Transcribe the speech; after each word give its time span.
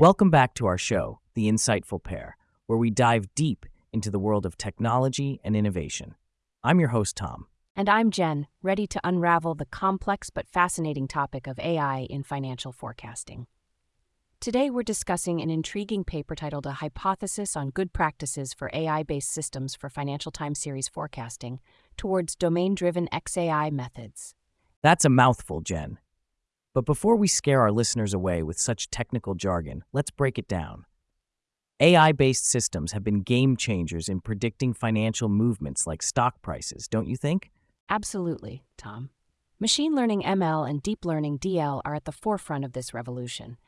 Welcome 0.00 0.30
back 0.30 0.54
to 0.54 0.66
our 0.66 0.78
show, 0.78 1.20
The 1.34 1.46
Insightful 1.46 2.02
Pair, 2.02 2.38
where 2.66 2.78
we 2.78 2.88
dive 2.88 3.34
deep 3.34 3.66
into 3.92 4.10
the 4.10 4.18
world 4.18 4.46
of 4.46 4.56
technology 4.56 5.40
and 5.44 5.54
innovation. 5.54 6.14
I'm 6.64 6.80
your 6.80 6.88
host, 6.88 7.16
Tom. 7.16 7.48
And 7.76 7.86
I'm 7.86 8.10
Jen, 8.10 8.46
ready 8.62 8.86
to 8.86 9.00
unravel 9.04 9.54
the 9.54 9.66
complex 9.66 10.30
but 10.30 10.48
fascinating 10.48 11.06
topic 11.06 11.46
of 11.46 11.58
AI 11.58 12.06
in 12.08 12.22
financial 12.22 12.72
forecasting. 12.72 13.46
Today, 14.40 14.70
we're 14.70 14.82
discussing 14.82 15.42
an 15.42 15.50
intriguing 15.50 16.02
paper 16.02 16.34
titled 16.34 16.64
A 16.64 16.72
Hypothesis 16.72 17.54
on 17.54 17.68
Good 17.68 17.92
Practices 17.92 18.54
for 18.54 18.70
AI 18.72 19.02
based 19.02 19.30
Systems 19.30 19.74
for 19.74 19.90
Financial 19.90 20.32
Time 20.32 20.54
Series 20.54 20.88
Forecasting 20.88 21.60
Towards 21.98 22.36
Domain 22.36 22.74
Driven 22.74 23.06
XAI 23.12 23.70
Methods. 23.70 24.34
That's 24.82 25.04
a 25.04 25.10
mouthful, 25.10 25.60
Jen. 25.60 25.98
But 26.72 26.86
before 26.86 27.16
we 27.16 27.28
scare 27.28 27.60
our 27.60 27.72
listeners 27.72 28.14
away 28.14 28.42
with 28.42 28.58
such 28.58 28.90
technical 28.90 29.34
jargon, 29.34 29.82
let's 29.92 30.10
break 30.10 30.38
it 30.38 30.48
down. 30.48 30.86
AI 31.80 32.12
based 32.12 32.46
systems 32.46 32.92
have 32.92 33.02
been 33.02 33.20
game 33.20 33.56
changers 33.56 34.08
in 34.08 34.20
predicting 34.20 34.72
financial 34.72 35.28
movements 35.28 35.86
like 35.86 36.02
stock 36.02 36.40
prices, 36.42 36.86
don't 36.86 37.08
you 37.08 37.16
think? 37.16 37.50
Absolutely, 37.88 38.62
Tom. 38.76 39.10
Machine 39.58 39.94
learning 39.94 40.22
ML 40.22 40.68
and 40.68 40.82
deep 40.82 41.04
learning 41.04 41.38
DL 41.38 41.82
are 41.84 41.94
at 41.94 42.04
the 42.04 42.12
forefront 42.12 42.64
of 42.64 42.72
this 42.72 42.94
revolution. 42.94 43.58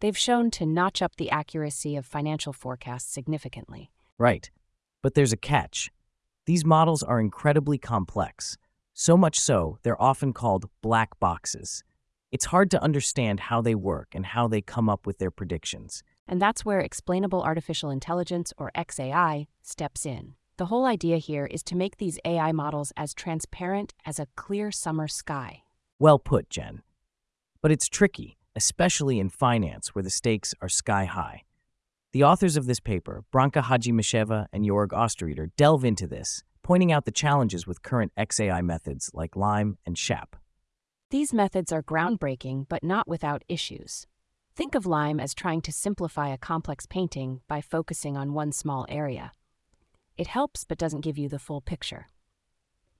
They've 0.00 0.16
shown 0.16 0.50
to 0.52 0.66
notch 0.66 1.02
up 1.02 1.16
the 1.16 1.30
accuracy 1.30 1.96
of 1.96 2.06
financial 2.06 2.52
forecasts 2.52 3.12
significantly. 3.12 3.90
Right. 4.18 4.50
But 5.02 5.14
there's 5.14 5.32
a 5.32 5.36
catch. 5.38 5.90
These 6.44 6.64
models 6.64 7.02
are 7.02 7.18
incredibly 7.18 7.76
complex, 7.78 8.56
so 8.98 9.14
much 9.14 9.38
so 9.38 9.78
they're 9.82 10.00
often 10.00 10.32
called 10.32 10.70
black 10.80 11.20
boxes. 11.20 11.84
It's 12.32 12.46
hard 12.46 12.70
to 12.70 12.82
understand 12.82 13.40
how 13.40 13.60
they 13.60 13.74
work 13.74 14.14
and 14.14 14.24
how 14.24 14.48
they 14.48 14.62
come 14.62 14.88
up 14.88 15.06
with 15.06 15.18
their 15.18 15.30
predictions. 15.30 16.02
And 16.26 16.40
that's 16.40 16.64
where 16.64 16.80
explainable 16.80 17.42
artificial 17.42 17.90
intelligence, 17.90 18.54
or 18.56 18.72
XAI, 18.74 19.48
steps 19.62 20.06
in. 20.06 20.34
The 20.56 20.66
whole 20.66 20.86
idea 20.86 21.18
here 21.18 21.44
is 21.44 21.62
to 21.64 21.76
make 21.76 21.98
these 21.98 22.18
AI 22.24 22.52
models 22.52 22.90
as 22.96 23.12
transparent 23.12 23.92
as 24.06 24.18
a 24.18 24.28
clear 24.34 24.70
summer 24.70 25.08
sky. 25.08 25.64
Well 25.98 26.18
put, 26.18 26.48
Jen. 26.48 26.80
But 27.60 27.72
it's 27.72 27.88
tricky, 27.88 28.38
especially 28.56 29.20
in 29.20 29.28
finance 29.28 29.94
where 29.94 30.02
the 30.02 30.08
stakes 30.08 30.54
are 30.62 30.70
sky 30.70 31.04
high. 31.04 31.42
The 32.12 32.24
authors 32.24 32.56
of 32.56 32.64
this 32.64 32.80
paper, 32.80 33.24
Branka 33.30 33.64
Hadjimisheva 33.64 34.46
and 34.54 34.64
Jorg 34.64 34.88
Osterrieder, 34.88 35.50
delve 35.58 35.84
into 35.84 36.06
this, 36.06 36.42
pointing 36.66 36.90
out 36.90 37.04
the 37.04 37.12
challenges 37.12 37.64
with 37.64 37.84
current 37.84 38.10
XAI 38.18 38.60
methods 38.60 39.08
like 39.14 39.36
LIME 39.36 39.78
and 39.86 39.96
SHAP. 39.96 40.34
These 41.10 41.32
methods 41.32 41.70
are 41.70 41.80
groundbreaking, 41.80 42.66
but 42.68 42.82
not 42.82 43.06
without 43.06 43.44
issues. 43.48 44.08
Think 44.56 44.74
of 44.74 44.84
Lime 44.84 45.20
as 45.20 45.32
trying 45.32 45.60
to 45.60 45.70
simplify 45.70 46.28
a 46.30 46.36
complex 46.36 46.84
painting 46.84 47.40
by 47.46 47.60
focusing 47.60 48.16
on 48.16 48.32
one 48.32 48.50
small 48.50 48.84
area. 48.88 49.30
It 50.18 50.26
helps, 50.26 50.64
but 50.64 50.76
doesn't 50.76 51.02
give 51.02 51.16
you 51.16 51.28
the 51.28 51.38
full 51.38 51.60
picture. 51.60 52.08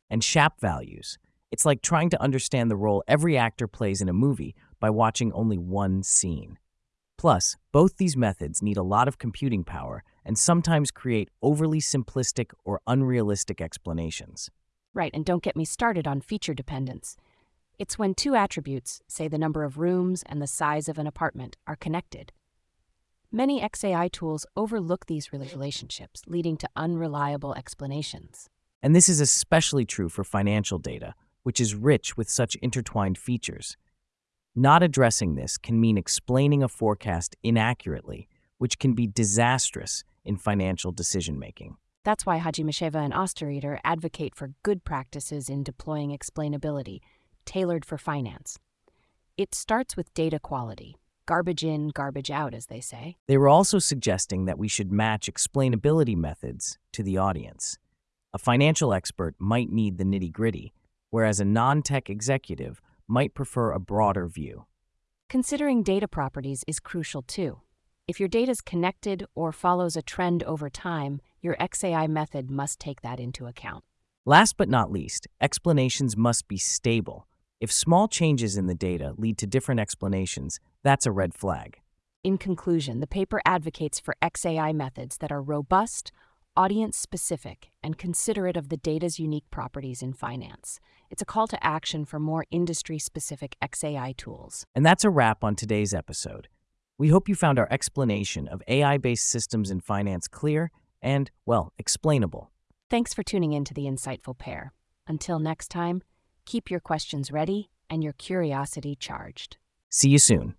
And 0.08 0.22
SHAP 0.22 0.60
values. 0.60 1.18
It's 1.50 1.66
like 1.66 1.82
trying 1.82 2.10
to 2.10 2.22
understand 2.22 2.70
the 2.70 2.76
role 2.76 3.02
every 3.08 3.36
actor 3.36 3.66
plays 3.66 4.00
in 4.00 4.08
a 4.08 4.12
movie 4.12 4.54
by 4.78 4.90
watching 4.90 5.32
only 5.32 5.58
one 5.58 6.04
scene. 6.04 6.60
Plus, 7.18 7.56
both 7.72 7.96
these 7.96 8.16
methods 8.16 8.62
need 8.62 8.76
a 8.76 8.82
lot 8.82 9.08
of 9.08 9.18
computing 9.18 9.64
power 9.64 10.02
and 10.24 10.38
sometimes 10.38 10.90
create 10.90 11.30
overly 11.40 11.80
simplistic 11.80 12.50
or 12.64 12.80
unrealistic 12.86 13.60
explanations. 13.60 14.50
Right, 14.92 15.12
and 15.14 15.24
don't 15.24 15.42
get 15.42 15.56
me 15.56 15.64
started 15.64 16.06
on 16.06 16.20
feature 16.20 16.54
dependence. 16.54 17.16
It's 17.78 17.98
when 17.98 18.14
two 18.14 18.34
attributes, 18.34 19.02
say 19.06 19.28
the 19.28 19.38
number 19.38 19.64
of 19.64 19.78
rooms 19.78 20.22
and 20.26 20.40
the 20.40 20.46
size 20.46 20.88
of 20.88 20.98
an 20.98 21.06
apartment, 21.06 21.56
are 21.66 21.76
connected. 21.76 22.32
Many 23.32 23.60
XAI 23.60 24.10
tools 24.10 24.46
overlook 24.56 25.06
these 25.06 25.32
relationships, 25.32 26.22
leading 26.26 26.56
to 26.58 26.68
unreliable 26.76 27.54
explanations. 27.54 28.48
And 28.82 28.94
this 28.94 29.08
is 29.08 29.20
especially 29.20 29.84
true 29.84 30.08
for 30.08 30.24
financial 30.24 30.78
data, 30.78 31.14
which 31.42 31.60
is 31.60 31.74
rich 31.74 32.16
with 32.16 32.30
such 32.30 32.56
intertwined 32.56 33.18
features. 33.18 33.76
Not 34.58 34.82
addressing 34.82 35.34
this 35.34 35.58
can 35.58 35.78
mean 35.78 35.98
explaining 35.98 36.62
a 36.62 36.68
forecast 36.68 37.36
inaccurately, 37.42 38.26
which 38.56 38.78
can 38.78 38.94
be 38.94 39.06
disastrous 39.06 40.02
in 40.24 40.38
financial 40.38 40.92
decision 40.92 41.38
making. 41.38 41.76
That's 42.04 42.24
why 42.24 42.38
Hadjimisheva 42.38 42.94
and 42.94 43.12
Osterrieder 43.12 43.78
advocate 43.84 44.34
for 44.34 44.54
good 44.62 44.82
practices 44.82 45.50
in 45.50 45.62
deploying 45.62 46.16
explainability 46.16 47.00
tailored 47.44 47.84
for 47.84 47.98
finance. 47.98 48.58
It 49.36 49.54
starts 49.54 49.94
with 49.94 50.14
data 50.14 50.38
quality 50.40 50.96
garbage 51.26 51.64
in, 51.64 51.88
garbage 51.88 52.30
out, 52.30 52.54
as 52.54 52.66
they 52.66 52.80
say. 52.80 53.16
They 53.26 53.36
were 53.36 53.48
also 53.48 53.78
suggesting 53.80 54.44
that 54.46 54.58
we 54.58 54.68
should 54.68 54.92
match 54.92 55.26
explainability 55.30 56.16
methods 56.16 56.78
to 56.92 57.02
the 57.02 57.18
audience. 57.18 57.78
A 58.32 58.38
financial 58.38 58.94
expert 58.94 59.34
might 59.38 59.68
need 59.68 59.98
the 59.98 60.04
nitty 60.04 60.32
gritty, 60.32 60.72
whereas 61.10 61.40
a 61.40 61.44
non 61.44 61.82
tech 61.82 62.08
executive 62.08 62.80
might 63.08 63.34
prefer 63.34 63.72
a 63.72 63.80
broader 63.80 64.26
view. 64.26 64.66
Considering 65.28 65.82
data 65.82 66.06
properties 66.06 66.64
is 66.66 66.80
crucial 66.80 67.22
too. 67.22 67.60
If 68.08 68.20
your 68.20 68.28
data 68.28 68.52
is 68.52 68.60
connected 68.60 69.24
or 69.34 69.50
follows 69.50 69.96
a 69.96 70.02
trend 70.02 70.44
over 70.44 70.70
time, 70.70 71.20
your 71.40 71.56
XAI 71.56 72.08
method 72.08 72.50
must 72.50 72.78
take 72.78 73.02
that 73.02 73.18
into 73.18 73.46
account. 73.46 73.84
Last 74.24 74.56
but 74.56 74.68
not 74.68 74.92
least, 74.92 75.26
explanations 75.40 76.16
must 76.16 76.46
be 76.48 76.56
stable. 76.56 77.26
If 77.60 77.72
small 77.72 78.06
changes 78.06 78.56
in 78.56 78.66
the 78.66 78.74
data 78.74 79.14
lead 79.16 79.38
to 79.38 79.46
different 79.46 79.80
explanations, 79.80 80.60
that's 80.82 81.06
a 81.06 81.12
red 81.12 81.34
flag. 81.34 81.80
In 82.22 82.38
conclusion, 82.38 83.00
the 83.00 83.06
paper 83.06 83.40
advocates 83.46 83.98
for 84.00 84.16
XAI 84.22 84.74
methods 84.74 85.18
that 85.18 85.30
are 85.30 85.40
robust, 85.40 86.12
audience 86.56 86.96
specific, 86.96 87.70
and 87.82 87.98
considerate 87.98 88.56
of 88.56 88.68
the 88.68 88.76
data's 88.76 89.18
unique 89.18 89.50
properties 89.50 90.02
in 90.02 90.12
finance. 90.12 90.80
It's 91.10 91.22
a 91.22 91.26
call 91.26 91.46
to 91.48 91.64
action 91.64 92.04
for 92.04 92.18
more 92.18 92.44
industry 92.50 92.98
specific 92.98 93.56
XAI 93.62 94.16
tools. 94.16 94.64
And 94.74 94.84
that's 94.84 95.04
a 95.04 95.10
wrap 95.10 95.44
on 95.44 95.54
today's 95.56 95.94
episode. 95.94 96.48
We 96.98 97.08
hope 97.08 97.28
you 97.28 97.34
found 97.34 97.58
our 97.58 97.68
explanation 97.70 98.48
of 98.48 98.62
AI 98.68 98.98
based 98.98 99.28
systems 99.28 99.70
in 99.70 99.80
finance 99.80 100.28
clear 100.28 100.70
and, 101.02 101.30
well, 101.44 101.72
explainable. 101.78 102.50
Thanks 102.88 103.12
for 103.12 103.22
tuning 103.22 103.52
in 103.52 103.64
to 103.64 103.74
the 103.74 103.84
Insightful 103.84 104.38
Pair. 104.38 104.72
Until 105.06 105.38
next 105.38 105.68
time, 105.68 106.02
Keep 106.46 106.70
your 106.70 106.80
questions 106.80 107.32
ready 107.32 107.70
and 107.90 108.02
your 108.04 108.12
curiosity 108.12 108.94
charged. 108.94 109.58
See 109.90 110.10
you 110.10 110.18
soon. 110.18 110.54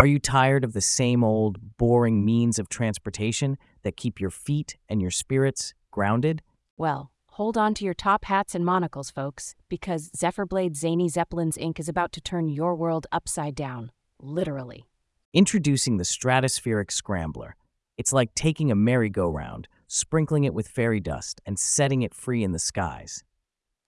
Are 0.00 0.06
you 0.06 0.18
tired 0.18 0.64
of 0.64 0.72
the 0.72 0.80
same 0.80 1.22
old, 1.22 1.76
boring 1.76 2.24
means 2.24 2.58
of 2.58 2.70
transportation 2.70 3.58
that 3.82 3.98
keep 3.98 4.18
your 4.18 4.30
feet 4.30 4.78
and 4.88 5.02
your 5.02 5.10
spirits 5.10 5.74
grounded? 5.90 6.40
Well, 6.78 7.12
hold 7.32 7.58
on 7.58 7.74
to 7.74 7.84
your 7.84 7.92
top 7.92 8.24
hats 8.24 8.54
and 8.54 8.64
monocles, 8.64 9.10
folks, 9.10 9.54
because 9.68 10.10
Zephyrblade 10.16 10.74
Zany 10.74 11.10
Zeppelins 11.10 11.58
Inc. 11.58 11.78
is 11.78 11.86
about 11.86 12.12
to 12.12 12.22
turn 12.22 12.48
your 12.48 12.74
world 12.74 13.06
upside 13.12 13.54
down, 13.54 13.92
literally. 14.18 14.86
Introducing 15.34 15.98
the 15.98 16.04
Stratospheric 16.04 16.90
Scrambler. 16.90 17.54
It's 17.98 18.14
like 18.14 18.34
taking 18.34 18.70
a 18.70 18.74
merry-go-round 18.74 19.68
sprinkling 19.86 20.44
it 20.44 20.54
with 20.54 20.68
fairy 20.68 21.00
dust, 21.00 21.40
and 21.44 21.58
setting 21.58 22.02
it 22.02 22.14
free 22.14 22.44
in 22.44 22.52
the 22.52 22.58
skies. 22.60 23.24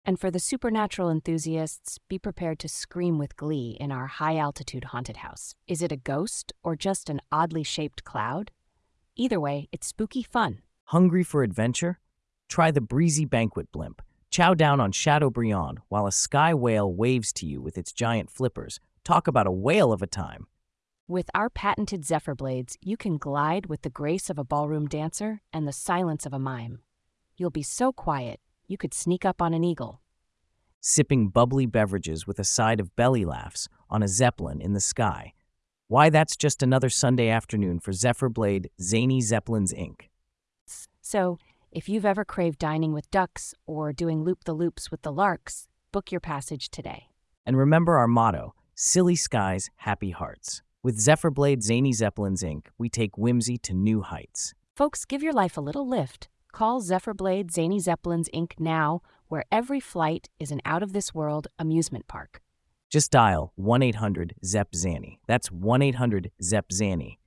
And 0.04 0.20
for 0.20 0.32
the 0.32 0.40
supernatural 0.40 1.10
enthusiasts, 1.10 2.00
be 2.10 2.18
prepared 2.18 2.58
to 2.60 2.68
scream 2.68 3.20
with 3.20 3.38
glee 3.38 3.78
in 3.80 3.92
our 3.92 4.08
high 4.08 4.38
altitude 4.38 4.86
haunted 4.86 5.18
house. 5.18 5.54
Is 5.68 5.82
it 5.82 5.92
a 5.92 5.98
ghost 5.98 6.54
or 6.64 6.76
just 6.76 7.10
an 7.10 7.22
oddly 7.32 7.64
shaped 7.64 8.04
cloud? 8.04 8.52
Either 9.16 9.40
way, 9.40 9.68
it's 9.72 9.88
spooky 9.88 10.24
fun. 10.24 10.62
Hungry 10.86 11.24
for 11.24 11.44
adventure? 11.44 12.00
Try 12.50 12.72
the 12.72 12.82
breezy 12.82 13.26
banquet 13.26 13.72
blimp. 13.72 14.02
Chow 14.32 14.53
down 14.53 14.80
on 14.80 14.92
Chateaubriand 14.92 15.80
while 15.90 16.08
a 16.08 16.12
sky 16.12 16.54
whale 16.54 16.92
waves 16.92 17.32
to 17.34 17.46
you 17.46 17.62
with 17.62 17.78
its 17.78 17.92
giant 17.92 18.32
flippers. 18.32 18.80
Talk 19.04 19.28
about 19.28 19.47
a 19.47 19.52
whale 19.52 19.94
of 19.94 20.02
a 20.02 20.08
time. 20.08 20.47
With 21.08 21.30
our 21.36 21.50
patented 21.50 22.06
Zephyr 22.06 22.34
blades, 22.34 22.78
you 22.82 22.97
can 22.97 23.18
glide 23.18 23.66
with 23.66 23.82
the 23.82 23.90
grace 23.90 24.30
of 24.30 24.40
a 24.40 24.46
ballroom 24.46 24.88
dancer 24.88 25.42
and 25.52 25.68
the 25.68 25.74
silence 25.74 26.26
of 26.26 26.34
a 26.34 26.40
mime. 26.40 26.80
You'll 27.36 27.50
be 27.50 27.64
so 27.64 27.92
quiet, 27.92 28.40
you 28.72 28.78
could 28.78 28.94
sneak 28.94 29.26
up 29.26 29.41
on 29.41 29.53
an 29.53 29.64
eagle. 29.64 30.02
Sipping 30.79 31.28
bubbly 31.28 31.66
beverages 31.66 32.26
with 32.26 32.40
a 32.40 32.44
side 32.44 32.79
of 32.79 32.96
belly 32.96 33.26
laughs 33.26 33.68
on 33.90 34.02
a 34.02 34.08
zeppelin 34.08 34.62
in 34.62 34.73
the 34.73 34.79
sky. 34.79 35.34
Why, 35.88 36.09
that's 36.09 36.38
just 36.38 36.64
another 36.64 36.90
Sunday 36.90 37.28
afternoon 37.28 37.82
for 37.82 37.91
Zephyr 37.91 38.29
Blade 38.29 38.70
Zany 38.82 39.20
Zeppelins 39.20 39.73
Inc. 39.73 40.08
So, 41.02 41.38
if 41.70 41.90
you've 41.90 42.06
ever 42.06 42.23
craved 42.23 42.59
dining 42.59 42.94
with 42.94 43.12
ducks 43.12 43.53
or 43.68 43.91
doing 43.91 44.23
loop 44.23 44.46
the 44.46 44.53
loops 44.53 44.90
with 44.90 45.02
the 45.02 45.12
larks, 45.12 45.68
book 45.91 46.12
your 46.12 46.22
passage 46.22 46.70
today. 46.70 47.09
And 47.46 47.58
remember 47.58 47.97
our 47.97 48.08
motto 48.08 48.56
Silly 48.73 49.16
Skies, 49.16 49.70
Happy 49.76 50.12
Hearts. 50.12 50.62
With 50.82 51.00
Zephyr 51.00 51.29
Blade 51.29 51.62
Zany 51.62 51.91
Zeppelins 51.91 52.41
Inc., 52.41 52.68
we 52.78 52.90
take 52.90 53.18
whimsy 53.18 53.58
to 53.59 53.73
new 53.73 54.02
heights. 54.02 54.53
Folks, 54.76 55.06
give 55.06 55.22
your 55.22 55.34
life 55.34 55.58
a 55.58 55.62
little 55.62 55.88
lift. 55.88 56.29
Call 56.52 56.82
Zephyr 56.82 57.14
Blade 57.14 57.52
Zany 57.52 57.80
Zeppelins 57.80 58.30
Inc. 58.34 58.59
now, 58.59 59.02
where 59.30 59.46
every 59.52 59.80
flight 59.80 60.28
is 60.40 60.52
an 60.52 60.62
out 60.66 60.84
of 60.84 60.92
this 60.92 61.14
world 61.14 61.48
amusement 61.58 62.08
park. 62.08 62.42
Just 62.90 63.12
dial 63.12 63.53
1 63.56 63.82
800 63.82 64.36
ZEP 64.44 64.72
Zanny. 64.74 65.20
That's 65.28 65.50
1 65.50 65.82
800 65.82 66.32
ZEP 66.42 66.68
Zanny. 66.70 67.18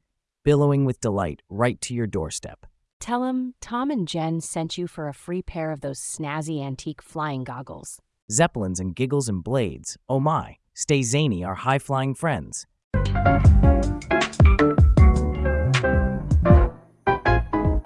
Billowing 0.44 0.84
with 0.84 1.00
delight 1.00 1.40
right 1.48 1.80
to 1.80 1.94
your 1.94 2.06
doorstep. 2.06 2.66
Tell 3.00 3.22
them 3.22 3.54
Tom 3.62 3.90
and 3.90 4.06
Jen 4.06 4.42
sent 4.42 4.76
you 4.76 4.86
for 4.86 5.08
a 5.08 5.14
free 5.14 5.40
pair 5.40 5.70
of 5.70 5.80
those 5.80 5.98
snazzy 5.98 6.62
antique 6.62 7.00
flying 7.00 7.44
goggles. 7.44 8.00
Zeppelins 8.30 8.78
and 8.78 8.94
giggles 8.94 9.28
and 9.28 9.42
blades. 9.42 9.96
Oh 10.08 10.20
my, 10.20 10.56
stay 10.74 11.02
zany, 11.02 11.42
our 11.42 11.54
high 11.54 11.78
flying 11.78 12.14
friends. 12.14 12.66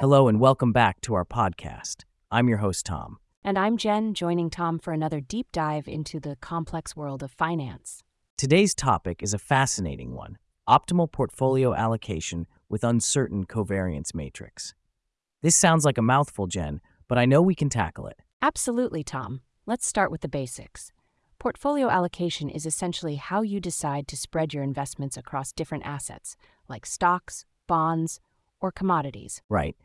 Hello 0.00 0.28
and 0.28 0.38
welcome 0.38 0.70
back 0.70 1.00
to 1.00 1.14
our 1.14 1.24
podcast. 1.24 2.04
I'm 2.30 2.48
your 2.48 2.58
host, 2.58 2.86
Tom. 2.86 3.18
And 3.42 3.58
I'm 3.58 3.76
Jen, 3.76 4.14
joining 4.14 4.48
Tom 4.48 4.78
for 4.78 4.92
another 4.92 5.18
deep 5.18 5.48
dive 5.50 5.88
into 5.88 6.20
the 6.20 6.36
complex 6.36 6.94
world 6.94 7.20
of 7.24 7.32
finance. 7.32 8.04
Today's 8.36 8.76
topic 8.76 9.24
is 9.24 9.34
a 9.34 9.38
fascinating 9.38 10.14
one 10.14 10.38
optimal 10.68 11.10
portfolio 11.10 11.74
allocation 11.74 12.46
with 12.68 12.84
uncertain 12.84 13.44
covariance 13.44 14.14
matrix. 14.14 14.72
This 15.42 15.56
sounds 15.56 15.84
like 15.84 15.98
a 15.98 16.02
mouthful, 16.02 16.46
Jen, 16.46 16.80
but 17.08 17.18
I 17.18 17.26
know 17.26 17.42
we 17.42 17.56
can 17.56 17.68
tackle 17.68 18.06
it. 18.06 18.20
Absolutely, 18.40 19.02
Tom. 19.02 19.40
Let's 19.66 19.84
start 19.84 20.12
with 20.12 20.20
the 20.20 20.28
basics. 20.28 20.92
Portfolio 21.40 21.88
allocation 21.88 22.48
is 22.48 22.66
essentially 22.66 23.16
how 23.16 23.42
you 23.42 23.58
decide 23.58 24.06
to 24.06 24.16
spread 24.16 24.54
your 24.54 24.62
investments 24.62 25.16
across 25.16 25.50
different 25.50 25.84
assets, 25.84 26.36
like 26.68 26.86
stocks, 26.86 27.44
bonds, 27.66 28.20
or 28.60 28.70
commodities. 28.70 29.42
Right. 29.48 29.76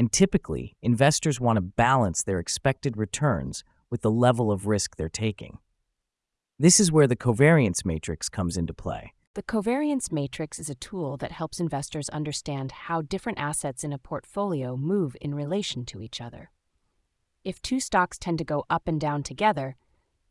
And 0.00 0.10
typically, 0.10 0.78
investors 0.80 1.42
want 1.42 1.58
to 1.58 1.60
balance 1.60 2.22
their 2.22 2.38
expected 2.38 2.96
returns 2.96 3.64
with 3.90 4.00
the 4.00 4.10
level 4.10 4.50
of 4.50 4.66
risk 4.66 4.96
they're 4.96 5.10
taking. 5.10 5.58
This 6.58 6.80
is 6.80 6.90
where 6.90 7.06
the 7.06 7.16
covariance 7.16 7.84
matrix 7.84 8.30
comes 8.30 8.56
into 8.56 8.72
play. 8.72 9.12
The 9.34 9.42
covariance 9.42 10.10
matrix 10.10 10.58
is 10.58 10.70
a 10.70 10.74
tool 10.74 11.18
that 11.18 11.32
helps 11.32 11.60
investors 11.60 12.08
understand 12.08 12.72
how 12.72 13.02
different 13.02 13.38
assets 13.38 13.84
in 13.84 13.92
a 13.92 13.98
portfolio 13.98 14.74
move 14.74 15.18
in 15.20 15.34
relation 15.34 15.84
to 15.84 16.00
each 16.00 16.18
other. 16.18 16.50
If 17.44 17.60
two 17.60 17.78
stocks 17.78 18.16
tend 18.16 18.38
to 18.38 18.44
go 18.44 18.64
up 18.70 18.88
and 18.88 18.98
down 18.98 19.22
together, 19.22 19.76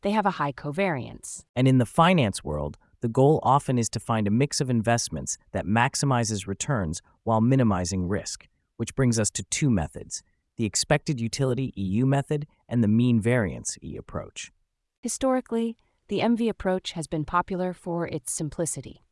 they 0.02 0.10
have 0.10 0.26
a 0.26 0.32
high 0.32 0.52
covariance. 0.52 1.44
And 1.54 1.68
in 1.68 1.78
the 1.78 1.86
finance 1.86 2.42
world, 2.42 2.76
the 3.02 3.08
goal 3.08 3.38
often 3.44 3.78
is 3.78 3.88
to 3.90 4.00
find 4.00 4.26
a 4.26 4.32
mix 4.32 4.60
of 4.60 4.68
investments 4.68 5.38
that 5.52 5.64
maximizes 5.64 6.48
returns 6.48 7.00
while 7.22 7.40
minimizing 7.40 8.08
risk 8.08 8.48
which 8.80 8.94
brings 8.94 9.18
us 9.18 9.28
to 9.28 9.42
two 9.50 9.68
methods 9.68 10.22
the 10.56 10.64
expected 10.64 11.20
utility 11.20 11.70
EU 11.76 12.06
method 12.06 12.46
and 12.66 12.82
the 12.82 12.88
mean 12.88 13.20
variance 13.20 13.76
E 13.82 13.94
approach. 13.94 14.52
Historically, 15.02 15.76
the 16.08 16.20
MV 16.20 16.48
approach 16.48 16.92
has 16.92 17.06
been 17.06 17.26
popular 17.26 17.74
for 17.74 18.06
its 18.06 18.32
simplicity. 18.32 19.02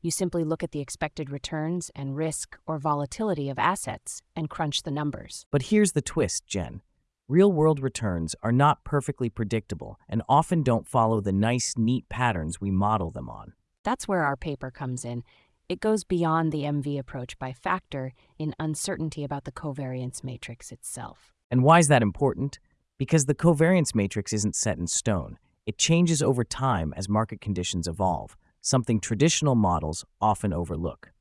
You 0.00 0.12
simply 0.12 0.44
look 0.44 0.62
at 0.62 0.70
the 0.70 0.80
expected 0.80 1.30
returns 1.30 1.90
and 1.96 2.16
risk 2.16 2.58
or 2.64 2.78
volatility 2.78 3.48
of 3.48 3.58
assets 3.58 4.22
and 4.36 4.48
crunch 4.48 4.84
the 4.84 4.92
numbers. 4.92 5.46
But 5.50 5.62
here's 5.62 5.92
the 5.92 6.02
twist, 6.02 6.46
Jen. 6.46 6.80
Real 7.26 7.50
world 7.50 7.80
returns 7.80 8.36
are 8.44 8.52
not 8.52 8.84
perfectly 8.84 9.28
predictable 9.28 9.98
and 10.08 10.22
often 10.28 10.62
don't 10.62 10.86
follow 10.86 11.20
the 11.20 11.32
nice, 11.32 11.74
neat 11.76 12.08
patterns 12.08 12.60
we 12.60 12.70
model 12.70 13.10
them 13.10 13.28
on. 13.28 13.54
That's 13.82 14.06
where 14.06 14.22
our 14.22 14.36
paper 14.36 14.70
comes 14.70 15.04
in 15.04 15.24
it 15.68 15.80
goes 15.80 16.02
beyond 16.02 16.50
the 16.50 16.62
MV 16.62 16.98
approach 16.98 17.38
by 17.38 17.52
factor 17.52 18.14
in 18.38 18.54
uncertainty 18.58 19.22
about 19.22 19.44
the 19.44 19.52
covariance 19.52 20.24
matrix 20.24 20.72
itself. 20.72 21.34
And 21.50 21.62
why 21.62 21.78
is 21.78 21.88
that 21.88 22.02
important? 22.02 22.58
Because 22.96 23.26
the 23.26 23.34
covariance 23.34 23.94
matrix 23.94 24.32
isn't 24.32 24.56
set 24.56 24.78
in 24.78 24.86
stone. 24.86 25.38
It 25.66 25.76
changes 25.76 26.22
over 26.22 26.42
time 26.42 26.94
as 26.96 27.08
market 27.08 27.42
conditions 27.42 27.86
evolve, 27.86 28.36
something 28.62 28.98
traditional 28.98 29.54
models 29.54 30.06
often 30.20 30.54
overlook. 30.54 31.12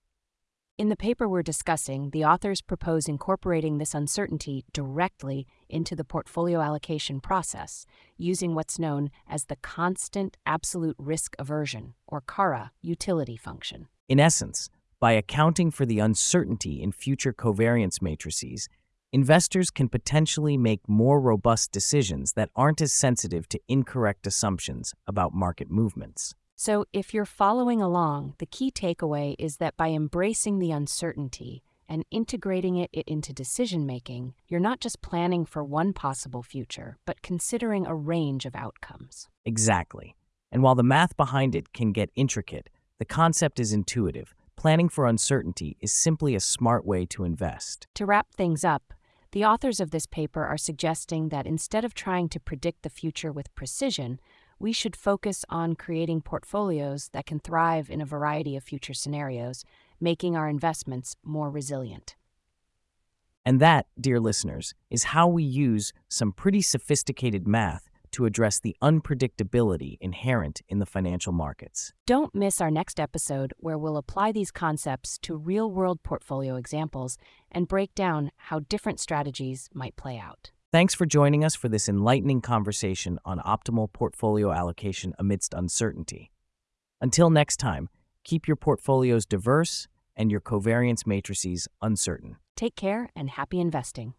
In 0.77 0.89
the 0.89 0.95
paper 0.95 1.27
we're 1.27 1.41
discussing, 1.41 2.11
the 2.11 2.23
authors 2.23 2.61
propose 2.61 3.09
incorporating 3.09 3.79
this 3.79 3.95
uncertainty 3.95 4.63
directly 4.71 5.47
into 5.67 5.95
the 5.95 6.05
portfolio 6.05 6.61
allocation 6.61 7.19
process 7.19 7.85
using 8.15 8.53
what's 8.55 8.79
known 8.79 9.09
as 9.27 9.45
the 9.45 9.55
constant 9.57 10.37
absolute 10.45 10.95
risk 10.99 11.35
aversion, 11.39 11.95
or 12.05 12.21
CARA, 12.21 12.71
utility 12.81 13.35
function. 13.35 13.87
In 14.09 14.21
essence, 14.21 14.69
by 15.01 15.11
accounting 15.11 15.69
for 15.69 15.85
the 15.85 15.99
uncertainty 15.99 16.81
in 16.81 16.93
future 16.93 17.33
covariance 17.33 18.01
matrices, 18.01 18.69
investors 19.11 19.69
can 19.69 19.89
potentially 19.89 20.55
make 20.55 20.87
more 20.87 21.19
robust 21.19 21.73
decisions 21.73 22.31
that 22.33 22.49
aren't 22.55 22.79
as 22.79 22.93
sensitive 22.93 23.49
to 23.49 23.59
incorrect 23.67 24.25
assumptions 24.25 24.93
about 25.07 25.33
market 25.33 25.69
movements. 25.69 26.33
So, 26.55 26.85
if 26.93 27.13
you're 27.13 27.25
following 27.25 27.81
along, 27.81 28.35
the 28.37 28.45
key 28.45 28.71
takeaway 28.71 29.35
is 29.37 29.57
that 29.57 29.75
by 29.75 29.89
embracing 29.89 30.59
the 30.59 30.71
uncertainty 30.71 31.61
and 31.89 32.05
integrating 32.09 32.77
it 32.77 32.89
into 33.05 33.33
decision 33.33 33.85
making, 33.85 34.35
you're 34.47 34.61
not 34.61 34.79
just 34.79 35.01
planning 35.01 35.45
for 35.45 35.65
one 35.65 35.91
possible 35.91 36.43
future, 36.43 36.97
but 37.05 37.21
considering 37.21 37.85
a 37.85 37.93
range 37.93 38.45
of 38.45 38.55
outcomes. 38.55 39.27
Exactly. 39.43 40.15
And 40.49 40.63
while 40.63 40.75
the 40.75 40.83
math 40.83 41.17
behind 41.17 41.55
it 41.55 41.73
can 41.73 41.91
get 41.91 42.09
intricate, 42.15 42.69
the 42.99 43.05
concept 43.05 43.59
is 43.59 43.73
intuitive. 43.73 44.33
Planning 44.55 44.89
for 44.89 45.05
uncertainty 45.05 45.77
is 45.79 45.93
simply 45.93 46.33
a 46.33 46.39
smart 46.39 46.85
way 46.85 47.05
to 47.07 47.23
invest. 47.23 47.87
To 47.93 48.05
wrap 48.05 48.33
things 48.33 48.63
up, 48.63 48.93
the 49.31 49.45
authors 49.45 49.79
of 49.79 49.91
this 49.91 50.07
paper 50.07 50.45
are 50.45 50.57
suggesting 50.57 51.29
that 51.29 51.45
instead 51.45 51.85
of 51.85 51.93
trying 51.93 52.27
to 52.29 52.39
predict 52.39 52.81
the 52.81 52.89
future 52.89 53.31
with 53.31 53.53
precision, 53.53 54.19
we 54.57 54.73
should 54.73 54.95
focus 54.95 55.45
on 55.49 55.75
creating 55.75 56.21
portfolios 56.21 57.09
that 57.09 57.27
can 57.27 57.39
thrive 57.39 57.89
in 57.91 58.01
a 58.01 58.05
variety 58.05 58.55
of 58.55 58.63
future 58.63 58.95
scenarios, 58.95 59.63
making 60.01 60.35
our 60.35 60.49
investments 60.49 61.15
more 61.23 61.51
resilient. 61.51 62.15
And 63.45 63.59
that, 63.59 63.85
dear 63.99 64.19
listeners, 64.19 64.73
is 64.89 65.05
how 65.05 65.27
we 65.27 65.43
use 65.43 65.93
some 66.09 66.31
pretty 66.31 66.61
sophisticated 66.63 67.47
math 67.47 67.89
to 68.11 68.25
address 68.25 68.59
the 68.59 68.75
unpredictability 68.81 69.97
inherent 70.01 70.61
in 70.67 70.79
the 70.79 70.85
financial 70.85 71.33
markets. 71.33 71.93
Don't 72.05 72.33
miss 72.33 72.61
our 72.61 72.71
next 72.71 72.99
episode 72.99 73.53
where 73.57 73.77
we'll 73.77 73.97
apply 73.97 74.31
these 74.31 74.51
concepts 74.51 75.17
to 75.19 75.35
real 75.35 75.71
world 75.71 76.03
portfolio 76.03 76.55
examples 76.55 77.17
and 77.51 77.67
break 77.67 77.93
down 77.95 78.31
how 78.37 78.59
different 78.59 78.99
strategies 78.99 79.69
might 79.73 79.95
play 79.95 80.17
out. 80.17 80.51
Thanks 80.71 80.93
for 80.93 81.05
joining 81.05 81.45
us 81.45 81.55
for 81.55 81.69
this 81.69 81.87
enlightening 81.87 82.41
conversation 82.41 83.19
on 83.23 83.39
optimal 83.39 83.91
portfolio 83.91 84.51
allocation 84.51 85.13
amidst 85.17 85.53
uncertainty. 85.53 86.31
Until 86.99 87.29
next 87.29 87.57
time, 87.57 87.89
keep 88.23 88.47
your 88.47 88.57
portfolios 88.57 89.25
diverse 89.25 89.87
and 90.15 90.29
your 90.29 90.41
covariance 90.41 91.07
matrices 91.07 91.67
uncertain. 91.81 92.37
Take 92.55 92.75
care 92.75 93.09
and 93.15 93.29
happy 93.29 93.59
investing. 93.59 94.15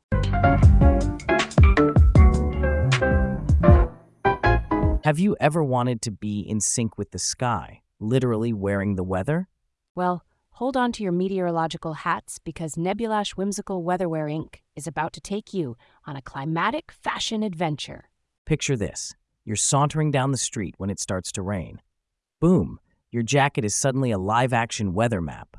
Have 5.08 5.18
you 5.18 5.36
ever 5.40 5.64
wanted 5.64 6.02
to 6.02 6.10
be 6.10 6.40
in 6.40 6.60
sync 6.60 6.98
with 6.98 7.12
the 7.12 7.18
sky, 7.18 7.80
literally 7.98 8.52
wearing 8.52 8.94
the 8.94 9.02
weather? 9.02 9.48
Well, 9.94 10.22
hold 10.50 10.76
on 10.76 10.92
to 10.92 11.02
your 11.02 11.12
meteorological 11.12 11.94
hats 11.94 12.38
because 12.38 12.74
Nebulash 12.74 13.30
Whimsical 13.30 13.82
Weatherwear 13.82 14.28
Inc. 14.30 14.56
is 14.76 14.86
about 14.86 15.14
to 15.14 15.22
take 15.22 15.54
you 15.54 15.78
on 16.06 16.14
a 16.14 16.20
climatic 16.20 16.92
fashion 16.92 17.42
adventure. 17.42 18.10
Picture 18.44 18.76
this 18.76 19.14
you're 19.46 19.56
sauntering 19.56 20.10
down 20.10 20.30
the 20.30 20.36
street 20.36 20.74
when 20.76 20.90
it 20.90 21.00
starts 21.00 21.32
to 21.32 21.40
rain. 21.40 21.80
Boom, 22.38 22.78
your 23.10 23.22
jacket 23.22 23.64
is 23.64 23.74
suddenly 23.74 24.10
a 24.10 24.18
live 24.18 24.52
action 24.52 24.92
weather 24.92 25.22
map. 25.22 25.56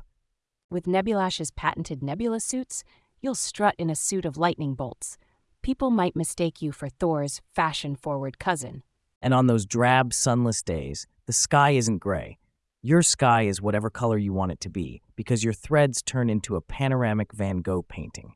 With 0.70 0.86
Nebulash's 0.86 1.50
patented 1.50 2.04
nebula 2.04 2.38
suits, 2.38 2.84
you'll 3.20 3.34
strut 3.34 3.74
in 3.78 3.90
a 3.90 3.96
suit 3.96 4.24
of 4.24 4.38
lightning 4.38 4.76
bolts. 4.76 5.18
People 5.60 5.90
might 5.90 6.14
mistake 6.14 6.62
you 6.62 6.70
for 6.70 6.88
Thor's 6.88 7.40
fashion 7.52 7.96
forward 7.96 8.38
cousin. 8.38 8.84
And 9.22 9.34
on 9.34 9.46
those 9.46 9.66
drab, 9.66 10.12
sunless 10.14 10.62
days, 10.62 11.06
the 11.26 11.32
sky 11.32 11.70
isn't 11.70 11.98
gray. 11.98 12.38
Your 12.82 13.02
sky 13.02 13.42
is 13.42 13.60
whatever 13.60 13.90
color 13.90 14.16
you 14.16 14.32
want 14.32 14.52
it 14.52 14.60
to 14.60 14.70
be, 14.70 15.02
because 15.14 15.44
your 15.44 15.52
threads 15.52 16.02
turn 16.02 16.30
into 16.30 16.56
a 16.56 16.62
panoramic 16.62 17.32
Van 17.32 17.58
Gogh 17.58 17.82
painting. 17.82 18.34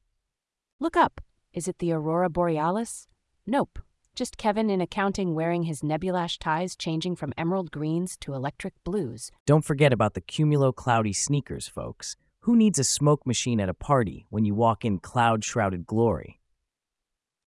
Look 0.78 0.96
up. 0.96 1.20
Is 1.54 1.66
it 1.66 1.78
the 1.78 1.92
Aurora 1.92 2.28
Borealis? 2.28 3.08
Nope. 3.46 3.78
Just 4.14 4.36
Kevin 4.36 4.70
in 4.70 4.80
accounting 4.80 5.34
wearing 5.34 5.64
his 5.64 5.80
nebulash 5.80 6.38
ties 6.38 6.76
changing 6.76 7.16
from 7.16 7.32
emerald 7.38 7.70
greens 7.70 8.16
to 8.18 8.34
electric 8.34 8.74
blues. 8.84 9.32
Don't 9.46 9.64
forget 9.64 9.92
about 9.92 10.14
the 10.14 10.20
cumulo 10.20 10.72
cloudy 10.72 11.12
sneakers, 11.12 11.66
folks. 11.66 12.16
Who 12.40 12.54
needs 12.54 12.78
a 12.78 12.84
smoke 12.84 13.26
machine 13.26 13.60
at 13.60 13.70
a 13.70 13.74
party 13.74 14.26
when 14.28 14.44
you 14.44 14.54
walk 14.54 14.84
in 14.84 14.98
cloud 14.98 15.42
shrouded 15.42 15.86
glory? 15.86 16.38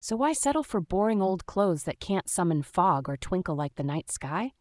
So 0.09 0.15
why 0.15 0.35
settle 0.35 0.63
for 0.63 0.81
boring 0.81 1.21
old 1.21 1.47
clothes 1.47 1.83
that 1.83 1.99
can't 1.99 2.29
summon 2.29 2.63
fog 2.63 3.09
or 3.09 3.17
twinkle 3.17 3.57
like 3.57 3.75
the 3.75 3.83
night 3.83 4.09
sky? 4.09 4.53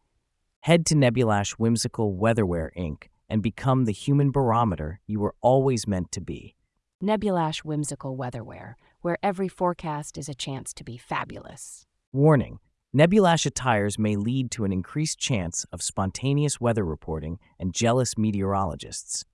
Head 0.62 0.84
to 0.86 0.96
Nebulash 0.96 1.52
Whimsical 1.52 2.16
Weatherwear 2.16 2.70
Inc. 2.76 3.04
and 3.28 3.44
become 3.44 3.84
the 3.84 3.92
human 3.92 4.32
barometer 4.32 4.98
you 5.06 5.20
were 5.20 5.36
always 5.40 5.86
meant 5.86 6.10
to 6.10 6.20
be. 6.20 6.56
Nebulash 7.00 7.58
Whimsical 7.58 8.16
Weatherwear, 8.16 8.74
where 9.02 9.18
every 9.22 9.46
forecast 9.46 10.18
is 10.18 10.28
a 10.28 10.34
chance 10.34 10.74
to 10.74 10.82
be 10.82 10.98
fabulous. 10.98 11.86
Warning 12.12 12.58
Nebulash 12.92 13.46
attires 13.46 14.00
may 14.00 14.16
lead 14.16 14.50
to 14.50 14.64
an 14.64 14.72
increased 14.72 15.20
chance 15.20 15.64
of 15.70 15.80
spontaneous 15.80 16.60
weather 16.60 16.84
reporting 16.84 17.38
and 17.60 17.72
jealous 17.72 18.18
meteorologists. 18.18 19.24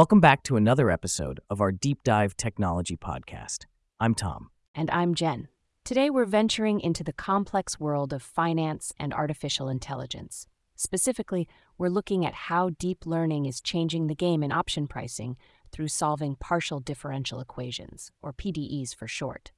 Welcome 0.00 0.20
back 0.20 0.42
to 0.44 0.56
another 0.56 0.90
episode 0.90 1.40
of 1.50 1.60
our 1.60 1.70
Deep 1.70 2.02
Dive 2.04 2.34
Technology 2.34 2.96
Podcast. 2.96 3.66
I'm 4.00 4.14
Tom. 4.14 4.48
And 4.74 4.90
I'm 4.90 5.14
Jen. 5.14 5.48
Today 5.84 6.08
we're 6.08 6.24
venturing 6.24 6.80
into 6.80 7.04
the 7.04 7.12
complex 7.12 7.78
world 7.78 8.14
of 8.14 8.22
finance 8.22 8.94
and 8.98 9.12
artificial 9.12 9.68
intelligence. 9.68 10.46
Specifically, 10.74 11.46
we're 11.76 11.90
looking 11.90 12.24
at 12.24 12.32
how 12.32 12.70
deep 12.78 13.04
learning 13.04 13.44
is 13.44 13.60
changing 13.60 14.06
the 14.06 14.14
game 14.14 14.42
in 14.42 14.52
option 14.52 14.86
pricing 14.86 15.36
through 15.70 15.88
solving 15.88 16.34
partial 16.34 16.80
differential 16.80 17.38
equations, 17.38 18.10
or 18.22 18.32
PDEs 18.32 18.94
for 18.94 19.06
short. 19.06 19.52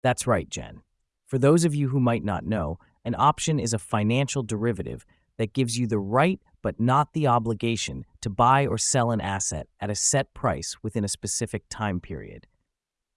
That's 0.00 0.28
right, 0.28 0.48
Jen. 0.48 0.82
For 1.26 1.38
those 1.38 1.64
of 1.64 1.74
you 1.74 1.88
who 1.88 1.98
might 1.98 2.22
not 2.22 2.46
know, 2.46 2.78
an 3.04 3.16
option 3.18 3.58
is 3.58 3.74
a 3.74 3.80
financial 3.80 4.44
derivative 4.44 5.04
that 5.38 5.54
gives 5.54 5.76
you 5.76 5.88
the 5.88 5.98
right 5.98 6.38
but 6.62 6.80
not 6.80 7.12
the 7.12 7.28
obligation 7.28 8.04
to 8.26 8.30
buy 8.30 8.66
or 8.66 8.76
sell 8.76 9.12
an 9.12 9.20
asset 9.20 9.68
at 9.80 9.88
a 9.88 9.94
set 9.94 10.34
price 10.34 10.76
within 10.82 11.04
a 11.04 11.08
specific 11.08 11.62
time 11.70 12.00
period. 12.00 12.48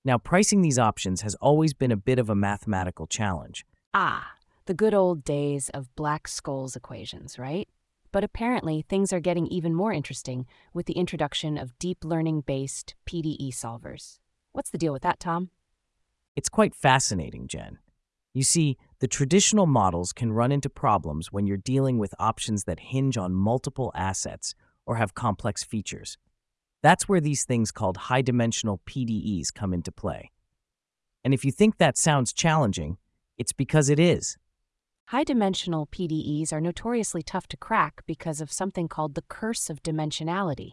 Now, 0.05 0.19
pricing 0.19 0.61
these 0.61 0.77
options 0.77 1.21
has 1.21 1.33
always 1.41 1.73
been 1.73 1.91
a 1.91 1.97
bit 1.97 2.19
of 2.19 2.29
a 2.29 2.35
mathematical 2.35 3.07
challenge. 3.07 3.65
Ah, 3.91 4.33
the 4.67 4.75
good 4.75 4.93
old 4.93 5.23
days 5.23 5.69
of 5.69 5.95
Black-Scholes 5.95 6.75
equations, 6.75 7.39
right? 7.39 7.67
But 8.11 8.23
apparently, 8.23 8.83
things 8.83 9.11
are 9.11 9.19
getting 9.19 9.47
even 9.47 9.73
more 9.73 9.91
interesting 9.91 10.45
with 10.75 10.85
the 10.85 10.93
introduction 10.93 11.57
of 11.57 11.77
deep 11.79 12.05
learning 12.05 12.41
based 12.41 12.93
PDE 13.07 13.49
solvers. 13.51 14.19
What's 14.51 14.69
the 14.69 14.77
deal 14.77 14.93
with 14.93 15.01
that, 15.01 15.19
Tom? 15.19 15.49
It's 16.35 16.49
quite 16.49 16.75
fascinating, 16.75 17.47
Jen. 17.47 17.79
You 18.31 18.43
see, 18.43 18.77
the 18.99 19.07
traditional 19.07 19.65
models 19.65 20.13
can 20.13 20.33
run 20.33 20.51
into 20.51 20.69
problems 20.69 21.31
when 21.31 21.47
you're 21.47 21.57
dealing 21.57 21.97
with 21.97 22.13
options 22.19 22.65
that 22.65 22.79
hinge 22.79 23.17
on 23.17 23.33
multiple 23.33 23.91
assets 23.95 24.53
or 24.89 24.95
have 24.95 25.13
complex 25.13 25.63
features. 25.63 26.17
That's 26.81 27.07
where 27.07 27.21
these 27.21 27.45
things 27.45 27.71
called 27.71 27.97
high 28.09 28.23
dimensional 28.23 28.81
PDEs 28.87 29.53
come 29.53 29.71
into 29.71 29.91
play. 29.91 30.31
And 31.23 31.31
if 31.31 31.45
you 31.45 31.51
think 31.51 31.77
that 31.77 31.95
sounds 31.95 32.33
challenging, 32.33 32.97
it's 33.37 33.53
because 33.53 33.89
it 33.89 33.99
is. 33.99 34.35
High 35.09 35.23
dimensional 35.23 35.85
PDEs 35.85 36.51
are 36.51 36.59
notoriously 36.59 37.21
tough 37.21 37.45
to 37.49 37.57
crack 37.57 38.01
because 38.07 38.41
of 38.41 38.51
something 38.51 38.87
called 38.87 39.13
the 39.13 39.21
curse 39.29 39.69
of 39.69 39.83
dimensionality. 39.83 40.71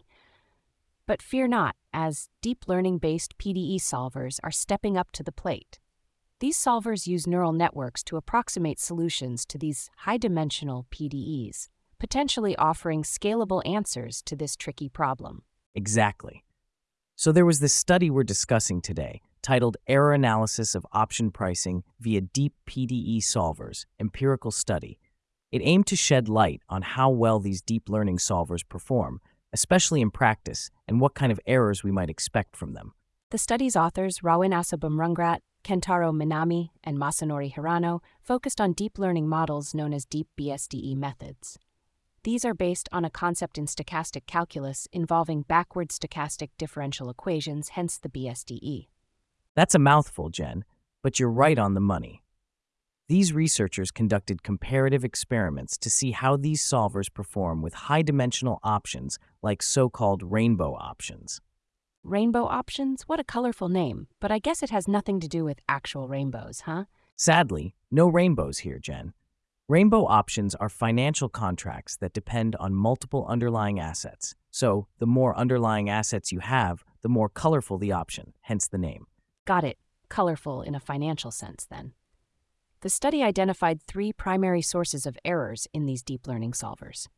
But 1.05 1.21
fear 1.21 1.47
not, 1.47 1.75
as 1.93 2.27
deep 2.41 2.67
learning 2.67 2.97
based 2.97 3.37
PDE 3.37 3.75
solvers 3.75 4.39
are 4.43 4.49
stepping 4.49 4.97
up 4.97 5.11
to 5.11 5.21
the 5.21 5.31
plate. 5.31 5.77
These 6.39 6.57
solvers 6.57 7.05
use 7.05 7.27
neural 7.27 7.53
networks 7.53 8.01
to 8.05 8.17
approximate 8.17 8.79
solutions 8.79 9.45
to 9.45 9.59
these 9.59 9.91
high 9.97 10.17
dimensional 10.17 10.87
PDEs, 10.89 11.69
potentially 11.99 12.55
offering 12.55 13.03
scalable 13.03 13.61
answers 13.67 14.21
to 14.23 14.35
this 14.35 14.55
tricky 14.55 14.89
problem. 14.89 15.43
Exactly. 15.75 16.43
So 17.15 17.31
there 17.31 17.45
was 17.45 17.59
this 17.59 17.73
study 17.73 18.09
we're 18.09 18.23
discussing 18.23 18.81
today 18.81 19.21
titled 19.41 19.77
Error 19.87 20.13
Analysis 20.13 20.75
of 20.75 20.85
Option 20.91 21.31
Pricing 21.31 21.83
via 21.99 22.21
Deep 22.21 22.53
PDE 22.69 23.19
Solvers 23.19 23.85
Empirical 23.99 24.51
Study. 24.51 24.99
It 25.51 25.61
aimed 25.63 25.87
to 25.87 25.95
shed 25.95 26.27
light 26.27 26.61
on 26.67 26.81
how 26.81 27.09
well 27.09 27.39
these 27.39 27.61
deep 27.61 27.87
learning 27.87 28.17
solvers 28.17 28.67
perform, 28.67 29.21
especially 29.53 30.01
in 30.01 30.11
practice, 30.11 30.69
and 30.87 30.99
what 30.99 31.15
kind 31.15 31.31
of 31.31 31.39
errors 31.47 31.83
we 31.83 31.91
might 31.91 32.09
expect 32.09 32.57
from 32.57 32.73
them. 32.73 32.93
The 33.31 33.37
study's 33.37 33.75
authors, 33.75 34.21
Rawin 34.21 34.51
Assabumrungrat, 34.51 35.39
Kentaro 35.63 36.11
Minami, 36.13 36.69
and 36.83 36.97
Masanori 36.97 37.53
Hirano, 37.53 38.01
focused 38.21 38.59
on 38.59 38.73
deep 38.73 38.97
learning 38.97 39.27
models 39.27 39.73
known 39.73 39.93
as 39.93 40.05
deep 40.05 40.27
BSDE 40.39 40.95
methods. 40.95 41.57
These 42.27 42.43
are 42.43 42.53
based 42.53 42.89
on 42.91 43.05
a 43.05 43.09
concept 43.09 43.57
in 43.57 43.67
stochastic 43.67 44.27
calculus 44.27 44.85
involving 44.91 45.43
backward 45.43 45.91
stochastic 45.91 46.49
differential 46.57 47.09
equations, 47.09 47.69
hence 47.69 47.97
the 47.97 48.09
BSDE. 48.09 48.87
That's 49.55 49.75
a 49.75 49.79
mouthful, 49.79 50.27
Jen, 50.27 50.65
but 51.01 51.21
you're 51.21 51.31
right 51.31 51.57
on 51.57 51.73
the 51.73 51.79
money. 51.79 52.23
These 53.07 53.31
researchers 53.31 53.91
conducted 53.91 54.43
comparative 54.43 55.05
experiments 55.05 55.77
to 55.77 55.89
see 55.89 56.11
how 56.11 56.35
these 56.35 56.61
solvers 56.61 57.07
perform 57.13 57.61
with 57.61 57.73
high 57.73 58.01
dimensional 58.01 58.59
options 58.61 59.19
like 59.41 59.63
so 59.63 59.87
called 59.89 60.21
rainbow 60.21 60.75
options. 60.75 61.39
Rainbow 62.03 62.43
options? 62.43 63.03
What 63.03 63.21
a 63.21 63.23
colorful 63.23 63.69
name, 63.69 64.07
but 64.19 64.33
I 64.33 64.39
guess 64.39 64.61
it 64.61 64.69
has 64.69 64.85
nothing 64.85 65.21
to 65.21 65.29
do 65.29 65.45
with 65.45 65.61
actual 65.69 66.09
rainbows, 66.09 66.63
huh? 66.65 66.83
Sadly, 67.15 67.73
no 67.89 68.09
rainbows 68.09 68.57
here, 68.57 68.79
Jen. 68.79 69.13
Rainbow 69.69 70.05
options 70.05 70.55
are 70.55 70.69
financial 70.69 71.27
contracts 71.27 71.97
that 71.97 72.13
depend 72.13 72.55
on 72.55 72.73
multiple 72.73 73.25
underlying 73.27 73.81
assets. 73.81 74.33
So, 74.49 74.87
the 74.99 75.05
more 75.05 75.35
underlying 75.35 75.89
assets 75.89 76.31
you 76.31 76.39
have, 76.39 76.85
the 77.01 77.09
more 77.09 77.27
colorful 77.27 77.77
the 77.77 77.91
option, 77.91 78.31
hence 78.43 78.69
the 78.69 78.77
name. 78.77 79.07
Got 79.43 79.65
it. 79.65 79.77
Colorful 80.07 80.61
in 80.61 80.73
a 80.73 80.79
financial 80.79 81.31
sense, 81.31 81.67
then. 81.69 81.91
The 82.79 82.89
study 82.89 83.21
identified 83.21 83.83
three 83.83 84.13
primary 84.13 84.61
sources 84.61 85.05
of 85.05 85.17
errors 85.25 85.67
in 85.73 85.85
these 85.85 86.01
deep 86.01 86.27
learning 86.27 86.53
solvers. 86.53 87.09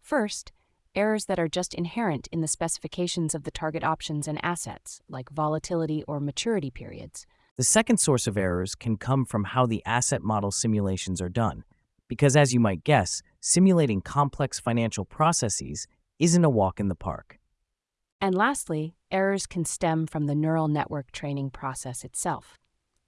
First, 0.00 0.52
errors 0.94 1.26
that 1.26 1.38
are 1.38 1.46
just 1.46 1.74
inherent 1.74 2.26
in 2.32 2.40
the 2.40 2.48
specifications 2.48 3.34
of 3.34 3.44
the 3.44 3.50
target 3.50 3.84
options 3.84 4.26
and 4.26 4.42
assets, 4.42 5.02
like 5.10 5.28
volatility 5.28 6.04
or 6.08 6.20
maturity 6.20 6.70
periods. 6.70 7.26
The 7.56 7.64
second 7.64 7.98
source 7.98 8.26
of 8.26 8.36
errors 8.36 8.74
can 8.74 8.96
come 8.96 9.24
from 9.24 9.44
how 9.44 9.66
the 9.66 9.82
asset 9.84 10.22
model 10.22 10.50
simulations 10.50 11.20
are 11.20 11.28
done, 11.28 11.64
because 12.08 12.36
as 12.36 12.54
you 12.54 12.60
might 12.60 12.84
guess, 12.84 13.22
simulating 13.40 14.00
complex 14.00 14.58
financial 14.58 15.04
processes 15.04 15.86
isn't 16.18 16.44
a 16.44 16.50
walk 16.50 16.80
in 16.80 16.88
the 16.88 16.94
park. 16.94 17.38
And 18.20 18.34
lastly, 18.34 18.94
errors 19.10 19.46
can 19.46 19.64
stem 19.64 20.06
from 20.06 20.26
the 20.26 20.34
neural 20.34 20.68
network 20.68 21.10
training 21.12 21.50
process 21.50 22.04
itself. 22.04 22.58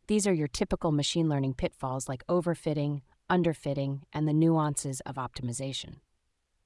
These 0.06 0.26
are 0.26 0.32
your 0.32 0.48
typical 0.48 0.92
machine 0.92 1.28
learning 1.28 1.54
pitfalls 1.54 2.08
like 2.08 2.26
overfitting, 2.26 3.02
underfitting, 3.30 4.00
and 4.12 4.26
the 4.26 4.32
nuances 4.32 5.00
of 5.00 5.16
optimization. 5.16 5.96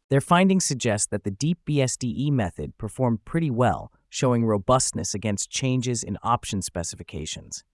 Their 0.08 0.20
findings 0.20 0.64
suggest 0.64 1.10
that 1.10 1.24
the 1.24 1.30
deep 1.30 1.58
BSDE 1.68 2.30
method 2.30 2.78
performed 2.78 3.24
pretty 3.24 3.50
well, 3.50 3.92
showing 4.08 4.44
robustness 4.44 5.14
against 5.14 5.50
changes 5.50 6.02
in 6.02 6.18
option 6.22 6.62
specifications. 6.62 7.64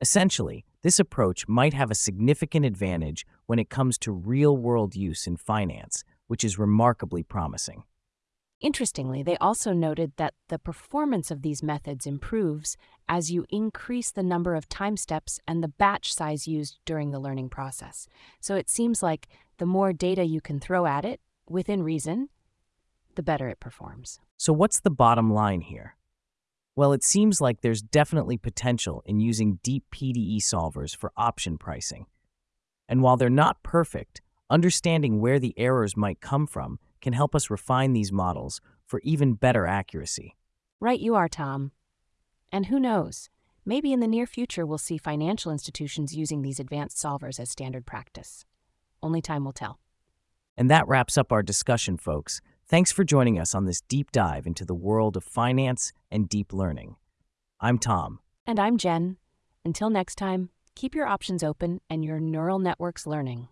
Essentially, 0.00 0.64
this 0.82 0.98
approach 0.98 1.46
might 1.46 1.74
have 1.74 1.90
a 1.90 1.94
significant 1.94 2.64
advantage 2.64 3.26
when 3.46 3.58
it 3.58 3.68
comes 3.68 3.98
to 3.98 4.12
real 4.12 4.56
world 4.56 4.96
use 4.96 5.26
in 5.26 5.36
finance, 5.36 6.04
which 6.26 6.42
is 6.42 6.58
remarkably 6.58 7.22
promising. 7.22 7.84
Interestingly, 8.60 9.22
they 9.22 9.38
also 9.38 9.72
noted 9.72 10.12
that 10.16 10.34
the 10.48 10.58
performance 10.58 11.30
of 11.30 11.40
these 11.40 11.62
methods 11.62 12.06
improves 12.06 12.76
as 13.08 13.30
you 13.30 13.46
increase 13.48 14.10
the 14.10 14.22
number 14.22 14.54
of 14.54 14.68
time 14.68 14.98
steps 14.98 15.40
and 15.48 15.62
the 15.62 15.68
batch 15.68 16.12
size 16.12 16.46
used 16.46 16.78
during 16.84 17.10
the 17.10 17.18
learning 17.18 17.48
process. 17.48 18.06
So 18.38 18.56
it 18.56 18.68
seems 18.68 19.02
like 19.02 19.28
the 19.56 19.66
more 19.66 19.94
data 19.94 20.24
you 20.24 20.42
can 20.42 20.60
throw 20.60 20.84
at 20.84 21.06
it, 21.06 21.20
within 21.48 21.82
reason, 21.82 22.28
the 23.14 23.22
better 23.22 23.48
it 23.48 23.60
performs. 23.60 24.20
So, 24.36 24.52
what's 24.52 24.80
the 24.80 24.90
bottom 24.90 25.32
line 25.32 25.60
here? 25.60 25.96
Well, 26.76 26.92
it 26.92 27.04
seems 27.04 27.40
like 27.40 27.60
there's 27.60 27.82
definitely 27.82 28.38
potential 28.38 29.02
in 29.04 29.20
using 29.20 29.58
deep 29.62 29.84
PDE 29.94 30.38
solvers 30.38 30.96
for 30.96 31.12
option 31.16 31.58
pricing. 31.58 32.06
And 32.88 33.02
while 33.02 33.16
they're 33.16 33.30
not 33.30 33.62
perfect, 33.62 34.20
understanding 34.48 35.20
where 35.20 35.38
the 35.38 35.54
errors 35.56 35.96
might 35.96 36.20
come 36.20 36.46
from 36.46 36.78
can 37.00 37.12
help 37.12 37.34
us 37.34 37.50
refine 37.50 37.92
these 37.92 38.12
models 38.12 38.60
for 38.86 39.00
even 39.04 39.34
better 39.34 39.66
accuracy. 39.66 40.36
Right, 40.80 41.00
you 41.00 41.14
are, 41.14 41.28
Tom. 41.28 41.72
And 42.50 42.66
who 42.66 42.80
knows? 42.80 43.30
Maybe 43.64 43.92
in 43.92 44.00
the 44.00 44.08
near 44.08 44.26
future 44.26 44.66
we'll 44.66 44.78
see 44.78 44.98
financial 44.98 45.52
institutions 45.52 46.16
using 46.16 46.42
these 46.42 46.58
advanced 46.58 46.96
solvers 46.96 47.38
as 47.38 47.50
standard 47.50 47.86
practice. 47.86 48.44
Only 49.02 49.22
time 49.22 49.44
will 49.44 49.52
tell. 49.52 49.78
And 50.56 50.70
that 50.70 50.88
wraps 50.88 51.16
up 51.16 51.32
our 51.32 51.42
discussion, 51.42 51.96
folks. 51.96 52.40
Thanks 52.70 52.92
for 52.92 53.02
joining 53.02 53.36
us 53.36 53.52
on 53.52 53.64
this 53.64 53.80
deep 53.80 54.12
dive 54.12 54.46
into 54.46 54.64
the 54.64 54.76
world 54.76 55.16
of 55.16 55.24
finance 55.24 55.92
and 56.08 56.28
deep 56.28 56.52
learning. 56.52 56.94
I'm 57.58 57.78
Tom. 57.78 58.20
And 58.46 58.60
I'm 58.60 58.78
Jen. 58.78 59.16
Until 59.64 59.90
next 59.90 60.14
time, 60.14 60.50
keep 60.76 60.94
your 60.94 61.08
options 61.08 61.42
open 61.42 61.80
and 61.90 62.04
your 62.04 62.20
neural 62.20 62.60
networks 62.60 63.08
learning. 63.08 63.48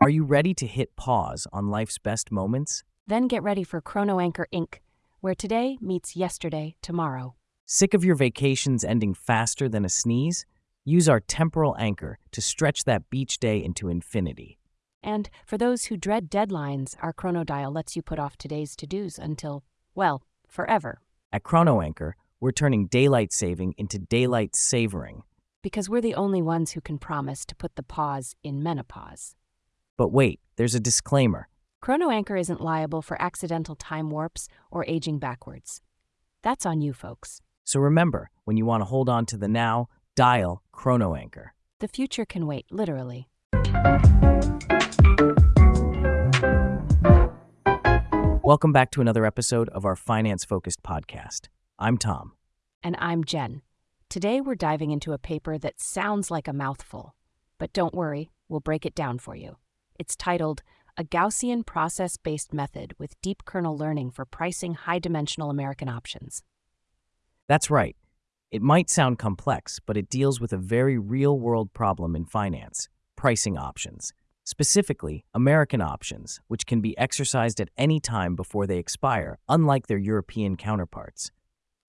Are 0.00 0.08
you 0.08 0.24
ready 0.24 0.54
to 0.54 0.66
hit 0.66 0.96
pause 0.96 1.46
on 1.52 1.68
life's 1.68 1.98
best 1.98 2.32
moments? 2.32 2.84
Then 3.06 3.28
get 3.28 3.42
ready 3.42 3.62
for 3.62 3.82
Chrono 3.82 4.20
Anchor 4.20 4.46
Inc., 4.50 4.76
where 5.20 5.34
today 5.34 5.76
meets 5.82 6.16
yesterday 6.16 6.76
tomorrow. 6.80 7.34
Sick 7.66 7.92
of 7.92 8.06
your 8.06 8.14
vacations 8.14 8.84
ending 8.84 9.12
faster 9.12 9.68
than 9.68 9.84
a 9.84 9.90
sneeze? 9.90 10.46
Use 10.88 11.06
our 11.06 11.20
temporal 11.20 11.76
anchor 11.78 12.18
to 12.32 12.40
stretch 12.40 12.84
that 12.84 13.10
beach 13.10 13.38
day 13.38 13.62
into 13.62 13.90
infinity. 13.90 14.56
And 15.02 15.28
for 15.44 15.58
those 15.58 15.84
who 15.84 15.98
dread 15.98 16.30
deadlines, 16.30 16.96
our 17.02 17.12
chronodial 17.12 17.74
lets 17.74 17.94
you 17.94 18.00
put 18.00 18.18
off 18.18 18.38
today's 18.38 18.74
to 18.76 18.86
dos 18.86 19.18
until, 19.18 19.64
well, 19.94 20.22
forever. 20.48 21.02
At 21.30 21.42
Chrono 21.42 21.82
Anchor, 21.82 22.16
we're 22.40 22.52
turning 22.52 22.86
daylight 22.86 23.34
saving 23.34 23.74
into 23.76 23.98
daylight 23.98 24.56
savoring. 24.56 25.24
Because 25.62 25.90
we're 25.90 26.00
the 26.00 26.14
only 26.14 26.40
ones 26.40 26.70
who 26.70 26.80
can 26.80 26.96
promise 26.96 27.44
to 27.44 27.54
put 27.54 27.76
the 27.76 27.82
pause 27.82 28.34
in 28.42 28.62
menopause. 28.62 29.34
But 29.98 30.10
wait, 30.10 30.40
there's 30.56 30.74
a 30.74 30.80
disclaimer. 30.80 31.50
Chrono 31.82 32.08
Anchor 32.08 32.36
isn't 32.38 32.62
liable 32.62 33.02
for 33.02 33.20
accidental 33.20 33.76
time 33.76 34.08
warps 34.08 34.48
or 34.70 34.86
aging 34.88 35.18
backwards. 35.18 35.82
That's 36.42 36.64
on 36.64 36.80
you, 36.80 36.94
folks. 36.94 37.42
So 37.64 37.78
remember, 37.78 38.30
when 38.46 38.56
you 38.56 38.64
want 38.64 38.80
to 38.80 38.86
hold 38.86 39.10
on 39.10 39.26
to 39.26 39.36
the 39.36 39.48
now, 39.48 39.88
dial 40.18 40.60
Chrono 40.72 41.14
Anchor. 41.14 41.54
The 41.78 41.86
future 41.86 42.24
can 42.24 42.48
wait, 42.48 42.66
literally. 42.72 43.28
Welcome 48.42 48.72
back 48.72 48.90
to 48.90 49.00
another 49.00 49.24
episode 49.24 49.68
of 49.68 49.84
our 49.84 49.94
finance 49.94 50.44
focused 50.44 50.82
podcast. 50.82 51.46
I'm 51.78 51.98
Tom. 51.98 52.32
And 52.82 52.96
I'm 52.98 53.22
Jen. 53.22 53.62
Today 54.08 54.40
we're 54.40 54.56
diving 54.56 54.90
into 54.90 55.12
a 55.12 55.18
paper 55.18 55.56
that 55.56 55.80
sounds 55.80 56.32
like 56.32 56.48
a 56.48 56.52
mouthful. 56.52 57.14
But 57.58 57.72
don't 57.72 57.94
worry, 57.94 58.32
we'll 58.48 58.58
break 58.58 58.84
it 58.84 58.96
down 58.96 59.20
for 59.20 59.36
you. 59.36 59.56
It's 60.00 60.16
titled 60.16 60.62
A 60.96 61.04
Gaussian 61.04 61.64
Process 61.64 62.16
Based 62.16 62.52
Method 62.52 62.92
with 62.98 63.20
Deep 63.22 63.44
Kernel 63.44 63.78
Learning 63.78 64.10
for 64.10 64.24
Pricing 64.24 64.74
High 64.74 64.98
Dimensional 64.98 65.48
American 65.48 65.88
Options. 65.88 66.42
That's 67.46 67.70
right. 67.70 67.94
It 68.50 68.62
might 68.62 68.88
sound 68.88 69.18
complex, 69.18 69.78
but 69.78 69.98
it 69.98 70.08
deals 70.08 70.40
with 70.40 70.54
a 70.54 70.56
very 70.56 70.96
real 70.96 71.38
world 71.38 71.74
problem 71.74 72.16
in 72.16 72.24
finance 72.24 72.88
pricing 73.14 73.58
options. 73.58 74.14
Specifically, 74.44 75.24
American 75.34 75.82
options, 75.82 76.40
which 76.46 76.64
can 76.64 76.80
be 76.80 76.96
exercised 76.96 77.60
at 77.60 77.68
any 77.76 78.00
time 78.00 78.36
before 78.36 78.66
they 78.66 78.78
expire, 78.78 79.38
unlike 79.48 79.88
their 79.88 79.98
European 79.98 80.56
counterparts. 80.56 81.30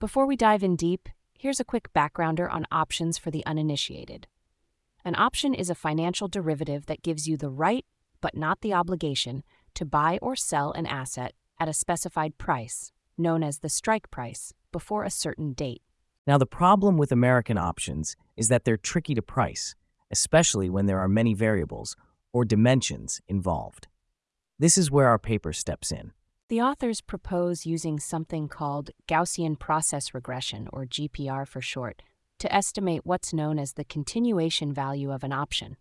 Before 0.00 0.26
we 0.26 0.36
dive 0.36 0.62
in 0.62 0.76
deep, 0.76 1.08
here's 1.32 1.60
a 1.60 1.64
quick 1.64 1.92
backgrounder 1.94 2.52
on 2.52 2.66
options 2.70 3.16
for 3.16 3.30
the 3.30 3.46
uninitiated. 3.46 4.26
An 5.04 5.14
option 5.16 5.54
is 5.54 5.70
a 5.70 5.74
financial 5.74 6.28
derivative 6.28 6.86
that 6.86 7.02
gives 7.02 7.26
you 7.26 7.38
the 7.38 7.48
right, 7.48 7.86
but 8.20 8.36
not 8.36 8.60
the 8.60 8.74
obligation, 8.74 9.44
to 9.74 9.86
buy 9.86 10.18
or 10.20 10.36
sell 10.36 10.72
an 10.72 10.84
asset 10.84 11.32
at 11.58 11.68
a 11.68 11.72
specified 11.72 12.36
price, 12.36 12.92
known 13.16 13.42
as 13.42 13.60
the 13.60 13.70
strike 13.70 14.10
price, 14.10 14.52
before 14.72 15.04
a 15.04 15.10
certain 15.10 15.54
date. 15.54 15.80
Now, 16.30 16.38
the 16.38 16.46
problem 16.46 16.96
with 16.96 17.10
American 17.10 17.58
options 17.58 18.14
is 18.36 18.46
that 18.50 18.64
they're 18.64 18.76
tricky 18.76 19.16
to 19.16 19.20
price, 19.20 19.74
especially 20.12 20.70
when 20.70 20.86
there 20.86 21.00
are 21.00 21.08
many 21.08 21.34
variables 21.34 21.96
or 22.32 22.44
dimensions 22.44 23.20
involved. 23.26 23.88
This 24.56 24.78
is 24.78 24.92
where 24.92 25.08
our 25.08 25.18
paper 25.18 25.52
steps 25.52 25.90
in. 25.90 26.12
The 26.48 26.60
authors 26.60 27.00
propose 27.00 27.66
using 27.66 27.98
something 27.98 28.46
called 28.46 28.90
Gaussian 29.08 29.58
process 29.58 30.14
regression, 30.14 30.68
or 30.72 30.86
GPR 30.86 31.48
for 31.48 31.60
short, 31.60 32.00
to 32.38 32.54
estimate 32.54 33.00
what's 33.02 33.34
known 33.34 33.58
as 33.58 33.72
the 33.72 33.82
continuation 33.82 34.72
value 34.72 35.10
of 35.10 35.24
an 35.24 35.32
option. 35.32 35.78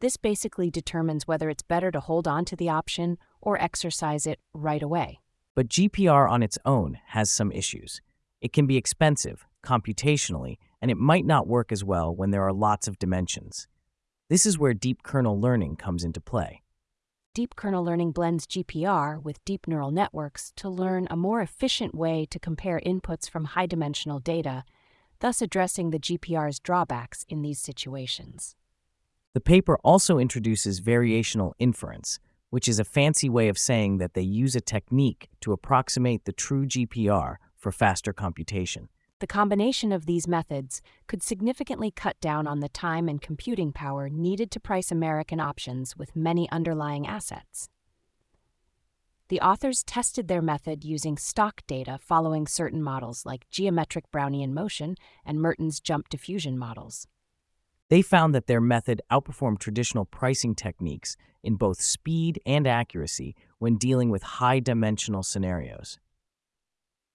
This 0.00 0.16
basically 0.16 0.72
determines 0.72 1.28
whether 1.28 1.48
it's 1.48 1.62
better 1.62 1.92
to 1.92 2.00
hold 2.00 2.26
on 2.26 2.44
to 2.46 2.56
the 2.56 2.68
option 2.68 3.16
or 3.40 3.62
exercise 3.62 4.26
it 4.26 4.40
right 4.52 4.82
away. 4.82 5.20
But 5.54 5.68
GPR 5.68 6.28
on 6.28 6.42
its 6.42 6.58
own 6.64 6.98
has 7.10 7.30
some 7.30 7.52
issues. 7.52 8.00
It 8.40 8.52
can 8.52 8.66
be 8.66 8.76
expensive, 8.76 9.46
computationally, 9.62 10.58
and 10.80 10.90
it 10.90 10.96
might 10.96 11.26
not 11.26 11.46
work 11.46 11.72
as 11.72 11.84
well 11.84 12.14
when 12.14 12.30
there 12.30 12.44
are 12.44 12.52
lots 12.52 12.88
of 12.88 12.98
dimensions. 12.98 13.68
This 14.28 14.46
is 14.46 14.58
where 14.58 14.74
deep 14.74 15.02
kernel 15.02 15.40
learning 15.40 15.76
comes 15.76 16.04
into 16.04 16.20
play. 16.20 16.62
Deep 17.34 17.56
kernel 17.56 17.84
learning 17.84 18.12
blends 18.12 18.46
GPR 18.46 19.22
with 19.22 19.44
deep 19.44 19.68
neural 19.68 19.90
networks 19.90 20.52
to 20.56 20.68
learn 20.68 21.06
a 21.10 21.16
more 21.16 21.40
efficient 21.40 21.94
way 21.94 22.26
to 22.30 22.38
compare 22.38 22.80
inputs 22.84 23.30
from 23.30 23.44
high 23.44 23.66
dimensional 23.66 24.18
data, 24.18 24.64
thus 25.20 25.40
addressing 25.40 25.90
the 25.90 25.98
GPR's 25.98 26.58
drawbacks 26.58 27.24
in 27.28 27.42
these 27.42 27.60
situations. 27.60 28.56
The 29.34 29.40
paper 29.40 29.78
also 29.84 30.18
introduces 30.18 30.80
variational 30.80 31.52
inference, 31.58 32.18
which 32.50 32.66
is 32.66 32.78
a 32.78 32.84
fancy 32.84 33.28
way 33.28 33.48
of 33.48 33.58
saying 33.58 33.98
that 33.98 34.14
they 34.14 34.22
use 34.22 34.56
a 34.56 34.60
technique 34.60 35.28
to 35.42 35.52
approximate 35.52 36.24
the 36.24 36.32
true 36.32 36.66
GPR 36.66 37.36
for 37.56 37.70
faster 37.70 38.12
computation. 38.12 38.88
The 39.20 39.26
combination 39.26 39.90
of 39.90 40.06
these 40.06 40.28
methods 40.28 40.80
could 41.08 41.24
significantly 41.24 41.90
cut 41.90 42.20
down 42.20 42.46
on 42.46 42.60
the 42.60 42.68
time 42.68 43.08
and 43.08 43.20
computing 43.20 43.72
power 43.72 44.08
needed 44.08 44.52
to 44.52 44.60
price 44.60 44.92
American 44.92 45.40
options 45.40 45.96
with 45.96 46.14
many 46.14 46.48
underlying 46.50 47.04
assets. 47.04 47.68
The 49.28 49.40
authors 49.40 49.82
tested 49.82 50.28
their 50.28 50.40
method 50.40 50.84
using 50.84 51.18
stock 51.18 51.62
data 51.66 51.98
following 52.00 52.46
certain 52.46 52.82
models 52.82 53.26
like 53.26 53.50
geometric 53.50 54.10
Brownian 54.12 54.52
motion 54.52 54.94
and 55.24 55.40
Merton's 55.40 55.80
jump 55.80 56.08
diffusion 56.08 56.56
models. 56.56 57.08
They 57.90 58.02
found 58.02 58.34
that 58.34 58.46
their 58.46 58.60
method 58.60 59.02
outperformed 59.10 59.58
traditional 59.58 60.04
pricing 60.04 60.54
techniques 60.54 61.16
in 61.42 61.56
both 61.56 61.80
speed 61.80 62.40
and 62.46 62.66
accuracy 62.66 63.34
when 63.58 63.76
dealing 63.78 64.10
with 64.10 64.22
high 64.22 64.60
dimensional 64.60 65.22
scenarios. 65.22 65.98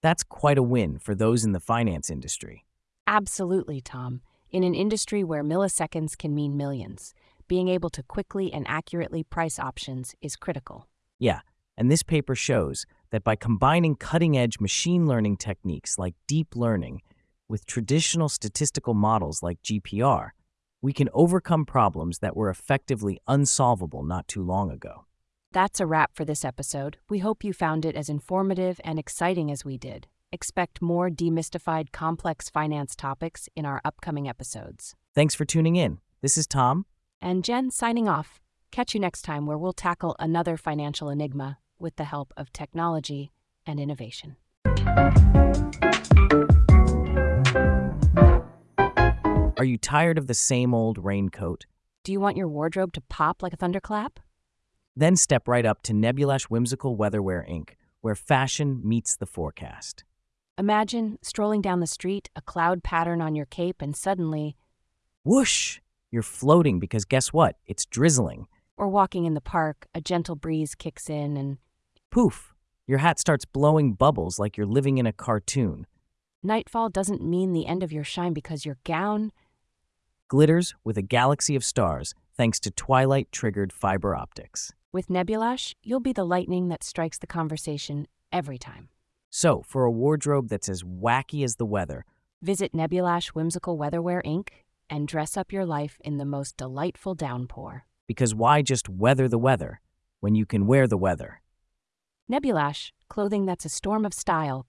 That's 0.03 0.21
quite 0.21 0.57
a 0.57 0.63
win 0.63 0.99
for 0.99 1.15
those 1.15 1.45
in 1.45 1.53
the 1.53 1.61
finance 1.61 2.09
industry. 2.09 2.65
Absolutely, 3.07 3.79
Tom. 3.79 4.21
In 4.51 4.63
an 4.63 4.75
industry 4.75 5.23
where 5.23 5.43
milliseconds 5.43 6.17
can 6.17 6.35
mean 6.35 6.57
millions, 6.57 7.13
being 7.47 7.69
able 7.69 7.89
to 7.91 8.03
quickly 8.03 8.51
and 8.51 8.65
accurately 8.67 9.23
price 9.23 9.57
options 9.57 10.13
is 10.21 10.35
critical. 10.35 10.87
Yeah, 11.19 11.39
and 11.77 11.89
this 11.89 12.03
paper 12.03 12.35
shows 12.35 12.85
that 13.11 13.23
by 13.23 13.37
combining 13.37 13.95
cutting 13.95 14.37
edge 14.37 14.59
machine 14.59 15.07
learning 15.07 15.37
techniques 15.37 15.97
like 15.97 16.15
deep 16.27 16.53
learning 16.53 17.01
with 17.47 17.65
traditional 17.65 18.27
statistical 18.27 18.93
models 18.93 19.41
like 19.41 19.61
GPR, 19.63 20.31
we 20.81 20.91
can 20.91 21.07
overcome 21.13 21.65
problems 21.65 22.19
that 22.19 22.35
were 22.35 22.49
effectively 22.49 23.19
unsolvable 23.25 24.03
not 24.03 24.27
too 24.27 24.43
long 24.43 24.69
ago. 24.69 25.05
That's 25.53 25.79
a 25.79 25.85
wrap 25.85 26.15
for 26.15 26.25
this 26.25 26.43
episode. 26.43 26.97
We 27.11 27.19
hope 27.19 27.43
you 27.43 27.53
found 27.53 27.85
it 27.85 27.95
as 27.95 28.09
informative 28.09 28.81
and 28.83 28.97
exciting 28.97 29.51
as 29.51 29.63
we 29.63 29.77
did. 29.77 30.07
Expect 30.31 30.81
more 30.81 31.11
demystified 31.11 31.91
complex 31.91 32.49
finance 32.49 32.95
topics 32.95 33.47
in 33.55 33.63
our 33.63 33.79
upcoming 33.85 34.27
episodes. 34.27 34.95
Thanks 35.13 35.35
for 35.35 35.45
tuning 35.45 35.75
in. 35.75 35.99
This 36.21 36.39
is 36.39 36.47
Tom. 36.47 36.87
And 37.21 37.43
Jen 37.43 37.69
signing 37.69 38.09
off. 38.09 38.39
Catch 38.71 38.95
you 38.95 38.99
next 38.99 39.21
time 39.21 39.45
where 39.45 39.59
we'll 39.59 39.73
tackle 39.73 40.15
another 40.17 40.57
financial 40.57 41.07
enigma 41.07 41.59
with 41.77 41.97
the 41.97 42.05
help 42.05 42.33
of 42.35 42.51
technology 42.51 43.31
and 43.67 43.79
innovation. 43.79 44.37
Are 49.55 49.65
you 49.65 49.77
tired 49.77 50.17
of 50.17 50.25
the 50.25 50.33
same 50.33 50.73
old 50.73 50.97
raincoat? 50.97 51.67
Do 52.03 52.11
you 52.11 52.19
want 52.19 52.37
your 52.37 52.47
wardrobe 52.47 52.93
to 52.93 53.01
pop 53.01 53.43
like 53.43 53.53
a 53.53 53.57
thunderclap? 53.57 54.19
Then 54.95 55.15
step 55.15 55.47
right 55.47 55.65
up 55.65 55.81
to 55.83 55.93
Nebulash 55.93 56.43
Whimsical 56.43 56.95
Weatherwear 56.95 57.49
Inc., 57.49 57.71
where 58.01 58.15
fashion 58.15 58.81
meets 58.83 59.15
the 59.15 59.25
forecast. 59.25 60.03
Imagine 60.57 61.17
strolling 61.23 61.61
down 61.61 61.79
the 61.79 61.87
street, 61.87 62.29
a 62.35 62.41
cloud 62.41 62.83
pattern 62.83 63.21
on 63.21 63.35
your 63.35 63.47
cape, 63.47 63.81
and 63.81 63.95
suddenly, 63.95 64.55
whoosh! 65.23 65.79
You're 66.11 66.21
floating 66.21 66.79
because 66.79 67.05
guess 67.05 67.33
what? 67.33 67.55
It's 67.65 67.87
drizzling. 67.87 68.47
Or 68.77 68.87
walking 68.87 69.25
in 69.25 69.33
the 69.33 69.41
park, 69.41 69.87
a 69.95 70.01
gentle 70.01 70.35
breeze 70.35 70.75
kicks 70.75 71.09
in 71.09 71.37
and 71.37 71.57
poof! 72.11 72.53
Your 72.85 72.99
hat 72.99 73.19
starts 73.19 73.45
blowing 73.45 73.93
bubbles 73.93 74.37
like 74.37 74.57
you're 74.57 74.67
living 74.67 74.99
in 74.99 75.07
a 75.07 75.13
cartoon. 75.13 75.87
Nightfall 76.43 76.89
doesn't 76.89 77.23
mean 77.23 77.53
the 77.53 77.65
end 77.65 77.81
of 77.81 77.91
your 77.91 78.03
shine 78.03 78.33
because 78.33 78.65
your 78.65 78.77
gown 78.83 79.31
glitters 80.27 80.75
with 80.83 80.97
a 80.97 81.01
galaxy 81.01 81.55
of 81.55 81.63
stars 81.63 82.13
thanks 82.35 82.59
to 82.59 82.69
twilight 82.69 83.31
triggered 83.31 83.71
fiber 83.71 84.15
optics. 84.15 84.71
With 84.93 85.07
Nebulash, 85.07 85.73
you'll 85.81 86.01
be 86.01 86.13
the 86.13 86.23
lightning 86.23 86.67
that 86.69 86.83
strikes 86.83 87.17
the 87.17 87.25
conversation 87.25 88.07
every 88.31 88.59
time. 88.59 88.89
So, 89.31 89.63
for 89.65 89.85
a 89.85 89.91
wardrobe 89.91 90.49
that's 90.49 90.69
as 90.69 90.83
wacky 90.83 91.43
as 91.43 91.55
the 91.55 91.65
weather, 91.65 92.05
visit 92.43 92.73
Nebulash 92.73 93.29
Whimsical 93.29 93.75
Weatherwear 93.75 94.23
Inc. 94.23 94.49
and 94.91 95.07
dress 95.07 95.35
up 95.35 95.51
your 95.51 95.65
life 95.65 95.99
in 96.05 96.17
the 96.17 96.25
most 96.25 96.57
delightful 96.57 97.15
downpour. 97.15 97.85
Because 98.05 98.35
why 98.35 98.61
just 98.61 98.87
weather 98.87 99.27
the 99.27 99.39
weather 99.39 99.81
when 100.19 100.35
you 100.35 100.45
can 100.45 100.67
wear 100.67 100.85
the 100.85 100.95
weather? 100.95 101.41
Nebulash, 102.31 102.91
clothing 103.09 103.47
that's 103.47 103.65
a 103.65 103.69
storm 103.69 104.05
of 104.05 104.13
style. 104.13 104.67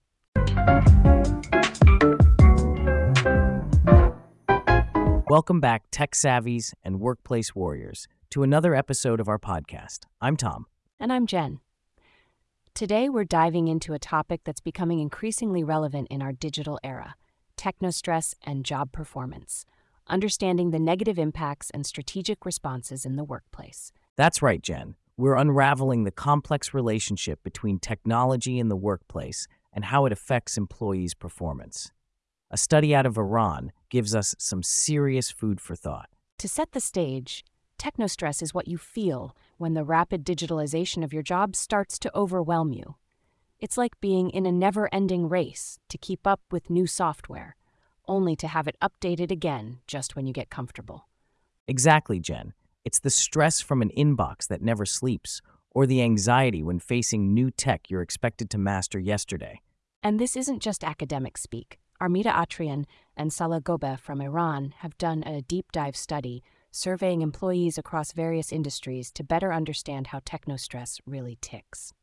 Welcome 5.29 5.59
back, 5.59 5.83
tech 5.91 6.13
savvies 6.13 6.73
and 6.83 6.99
workplace 6.99 7.53
warriors 7.53 8.07
to 8.29 8.43
another 8.43 8.75
episode 8.75 9.19
of 9.19 9.27
our 9.27 9.39
podcast. 9.39 10.05
I'm 10.21 10.37
Tom. 10.37 10.65
And 10.99 11.11
I'm 11.11 11.27
Jen. 11.27 11.59
Today, 12.73 13.09
we're 13.09 13.23
diving 13.23 13.67
into 13.67 13.93
a 13.93 13.99
topic 13.99 14.41
that's 14.43 14.61
becoming 14.61 14.99
increasingly 14.99 15.63
relevant 15.63 16.07
in 16.09 16.21
our 16.21 16.31
digital 16.31 16.79
era 16.83 17.15
techno 17.57 17.89
stress 17.89 18.35
and 18.43 18.65
job 18.65 18.91
performance, 18.91 19.65
understanding 20.07 20.71
the 20.71 20.79
negative 20.79 21.17
impacts 21.17 21.69
and 21.69 21.85
strategic 21.85 22.45
responses 22.45 23.05
in 23.05 23.15
the 23.15 23.23
workplace. 23.23 23.91
That's 24.17 24.41
right, 24.41 24.61
Jen. 24.61 24.95
We're 25.17 25.35
unraveling 25.35 26.03
the 26.03 26.11
complex 26.11 26.73
relationship 26.73 27.41
between 27.43 27.79
technology 27.79 28.59
and 28.59 28.69
the 28.69 28.75
workplace 28.75 29.47
and 29.71 29.85
how 29.85 30.05
it 30.05 30.11
affects 30.11 30.57
employees' 30.57 31.13
performance. 31.13 31.91
A 32.51 32.57
study 32.57 32.93
out 32.93 33.05
of 33.05 33.17
Iran 33.17 33.71
gives 33.89 34.13
us 34.13 34.35
some 34.37 34.61
serious 34.61 35.31
food 35.31 35.59
for 35.59 35.75
thought. 35.75 36.09
To 36.39 36.47
set 36.47 36.73
the 36.73 36.81
stage, 36.81 37.43
technostress 37.77 38.41
is 38.41 38.53
what 38.53 38.67
you 38.67 38.77
feel 38.77 39.35
when 39.57 39.73
the 39.73 39.83
rapid 39.83 40.25
digitalization 40.25 41.03
of 41.03 41.13
your 41.13 41.23
job 41.23 41.55
starts 41.55 41.97
to 41.99 42.15
overwhelm 42.15 42.73
you. 42.73 42.95
It's 43.59 43.77
like 43.77 43.99
being 44.01 44.29
in 44.29 44.45
a 44.45 44.51
never 44.51 44.93
ending 44.93 45.29
race 45.29 45.79
to 45.89 45.97
keep 45.97 46.27
up 46.27 46.41
with 46.51 46.69
new 46.69 46.87
software, 46.87 47.55
only 48.07 48.35
to 48.35 48.47
have 48.47 48.67
it 48.67 48.77
updated 48.81 49.31
again 49.31 49.79
just 49.87 50.15
when 50.15 50.27
you 50.27 50.33
get 50.33 50.49
comfortable. 50.49 51.07
Exactly, 51.67 52.19
Jen. 52.19 52.53
It's 52.83 52.99
the 52.99 53.09
stress 53.09 53.61
from 53.61 53.81
an 53.81 53.91
inbox 53.97 54.47
that 54.47 54.61
never 54.61 54.85
sleeps, 54.85 55.41
or 55.71 55.87
the 55.87 56.01
anxiety 56.01 56.61
when 56.61 56.79
facing 56.79 57.33
new 57.33 57.49
tech 57.49 57.89
you're 57.89 58.01
expected 58.01 58.49
to 58.51 58.57
master 58.57 58.99
yesterday. 58.99 59.61
And 60.03 60.19
this 60.19 60.35
isn't 60.35 60.61
just 60.61 60.83
academic 60.83 61.37
speak. 61.37 61.79
Armida 61.99 62.31
Atrian 62.31 62.85
and 63.17 63.31
Salah 63.31 63.61
Gobeh 63.61 63.99
from 63.99 64.21
Iran 64.21 64.73
have 64.79 64.97
done 64.97 65.23
a 65.23 65.41
deep 65.41 65.71
dive 65.71 65.95
study 65.95 66.43
surveying 66.75 67.21
employees 67.21 67.77
across 67.77 68.11
various 68.11 68.51
industries 68.51 69.11
to 69.13 69.23
better 69.23 69.53
understand 69.53 70.07
how 70.07 70.19
technostress 70.19 70.99
really 71.05 71.37
ticks. 71.41 71.93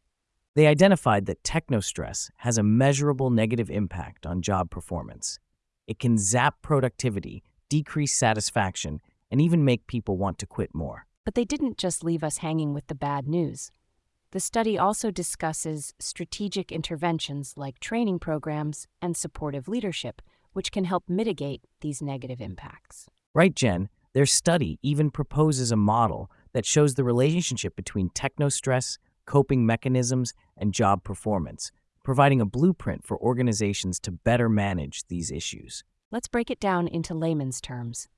They 0.54 0.66
identified 0.66 1.26
that 1.26 1.42
technostress 1.42 2.30
has 2.38 2.58
a 2.58 2.62
measurable 2.62 3.30
negative 3.30 3.70
impact 3.70 4.26
on 4.26 4.42
job 4.42 4.70
performance. 4.70 5.38
It 5.86 5.98
can 5.98 6.18
zap 6.18 6.56
productivity, 6.62 7.42
decrease 7.68 8.14
satisfaction, 8.14 9.00
and 9.30 9.40
even 9.40 9.64
make 9.64 9.86
people 9.86 10.16
want 10.16 10.38
to 10.38 10.46
quit 10.46 10.74
more. 10.74 11.06
But 11.24 11.34
they 11.34 11.44
didn't 11.44 11.78
just 11.78 12.02
leave 12.02 12.24
us 12.24 12.38
hanging 12.38 12.74
with 12.74 12.86
the 12.86 12.94
bad 12.94 13.28
news. 13.28 13.70
The 14.32 14.40
study 14.40 14.78
also 14.78 15.10
discusses 15.10 15.92
strategic 15.98 16.72
interventions 16.72 17.54
like 17.56 17.78
training 17.78 18.18
programs 18.18 18.86
and 19.02 19.16
supportive 19.16 19.68
leadership, 19.68 20.22
which 20.54 20.72
can 20.72 20.84
help 20.84 21.04
mitigate 21.08 21.60
these 21.82 22.00
negative 22.00 22.40
impacts. 22.40 23.06
Right, 23.34 23.54
Jen? 23.54 23.90
Their 24.14 24.26
study 24.26 24.78
even 24.82 25.10
proposes 25.10 25.72
a 25.72 25.76
model 25.76 26.30
that 26.52 26.66
shows 26.66 26.94
the 26.94 27.04
relationship 27.04 27.74
between 27.74 28.10
technostress, 28.10 28.98
coping 29.24 29.64
mechanisms, 29.64 30.34
and 30.56 30.74
job 30.74 31.02
performance, 31.02 31.72
providing 32.04 32.40
a 32.40 32.46
blueprint 32.46 33.06
for 33.06 33.18
organizations 33.18 33.98
to 34.00 34.12
better 34.12 34.50
manage 34.50 35.06
these 35.08 35.30
issues. 35.30 35.82
Let's 36.10 36.28
break 36.28 36.50
it 36.50 36.60
down 36.60 36.88
into 36.88 37.14
layman's 37.14 37.60
terms. 37.60 38.08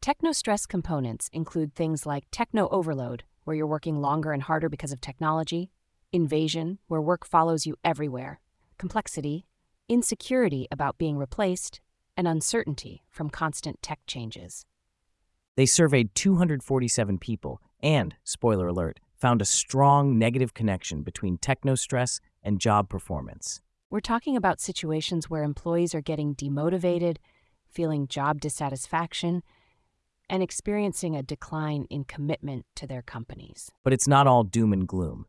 Technostress 0.00 0.68
components 0.68 1.28
include 1.32 1.74
things 1.74 2.06
like 2.06 2.24
techno 2.30 2.68
overload, 2.68 3.24
where 3.42 3.56
you're 3.56 3.66
working 3.66 4.00
longer 4.00 4.30
and 4.30 4.44
harder 4.44 4.68
because 4.68 4.92
of 4.92 5.00
technology, 5.00 5.72
invasion, 6.12 6.78
where 6.86 7.00
work 7.00 7.26
follows 7.26 7.66
you 7.66 7.74
everywhere, 7.82 8.40
complexity, 8.78 9.46
insecurity 9.88 10.68
about 10.70 10.98
being 10.98 11.16
replaced, 11.16 11.80
and 12.16 12.28
uncertainty 12.28 13.02
from 13.10 13.28
constant 13.28 13.82
tech 13.82 13.98
changes. 14.06 14.64
They 15.54 15.66
surveyed 15.66 16.14
247 16.14 17.18
people 17.18 17.60
and, 17.82 18.14
spoiler 18.24 18.68
alert, 18.68 19.00
found 19.14 19.42
a 19.42 19.46
strong 19.46 20.18
negative 20.18 20.54
connection 20.54 21.02
between 21.02 21.36
techno 21.38 21.74
stress 21.74 22.20
and 22.42 22.58
job 22.58 22.88
performance. 22.88 23.60
We're 23.90 24.00
talking 24.00 24.36
about 24.36 24.60
situations 24.60 25.28
where 25.28 25.42
employees 25.42 25.94
are 25.94 26.00
getting 26.00 26.34
demotivated, 26.34 27.18
feeling 27.68 28.08
job 28.08 28.40
dissatisfaction, 28.40 29.42
and 30.30 30.42
experiencing 30.42 31.14
a 31.14 31.22
decline 31.22 31.84
in 31.90 32.04
commitment 32.04 32.64
to 32.76 32.86
their 32.86 33.02
companies. 33.02 33.70
But 33.84 33.92
it's 33.92 34.08
not 34.08 34.26
all 34.26 34.44
doom 34.44 34.72
and 34.72 34.88
gloom. 34.88 35.26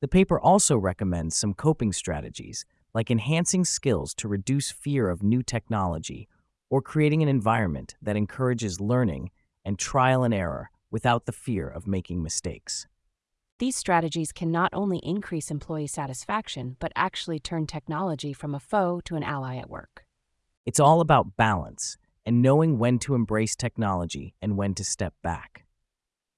The 0.00 0.08
paper 0.08 0.38
also 0.38 0.78
recommends 0.78 1.34
some 1.34 1.54
coping 1.54 1.92
strategies, 1.92 2.64
like 2.94 3.10
enhancing 3.10 3.64
skills 3.64 4.14
to 4.14 4.28
reduce 4.28 4.70
fear 4.70 5.10
of 5.10 5.24
new 5.24 5.42
technology 5.42 6.28
or 6.70 6.80
creating 6.80 7.22
an 7.22 7.28
environment 7.28 7.96
that 8.00 8.16
encourages 8.16 8.80
learning 8.80 9.30
and 9.64 9.78
trial 9.78 10.22
and 10.22 10.34
error 10.34 10.70
without 10.90 11.26
the 11.26 11.32
fear 11.32 11.68
of 11.68 11.86
making 11.86 12.22
mistakes. 12.22 12.86
These 13.58 13.76
strategies 13.76 14.32
can 14.32 14.50
not 14.50 14.70
only 14.72 14.98
increase 14.98 15.50
employee 15.50 15.86
satisfaction, 15.86 16.76
but 16.80 16.92
actually 16.96 17.38
turn 17.38 17.66
technology 17.66 18.32
from 18.32 18.54
a 18.54 18.60
foe 18.60 19.00
to 19.04 19.14
an 19.14 19.22
ally 19.22 19.56
at 19.56 19.70
work. 19.70 20.04
It's 20.66 20.80
all 20.80 21.00
about 21.00 21.36
balance 21.36 21.96
and 22.26 22.42
knowing 22.42 22.78
when 22.78 22.98
to 23.00 23.14
embrace 23.14 23.54
technology 23.54 24.34
and 24.42 24.56
when 24.56 24.74
to 24.74 24.84
step 24.84 25.14
back. 25.22 25.66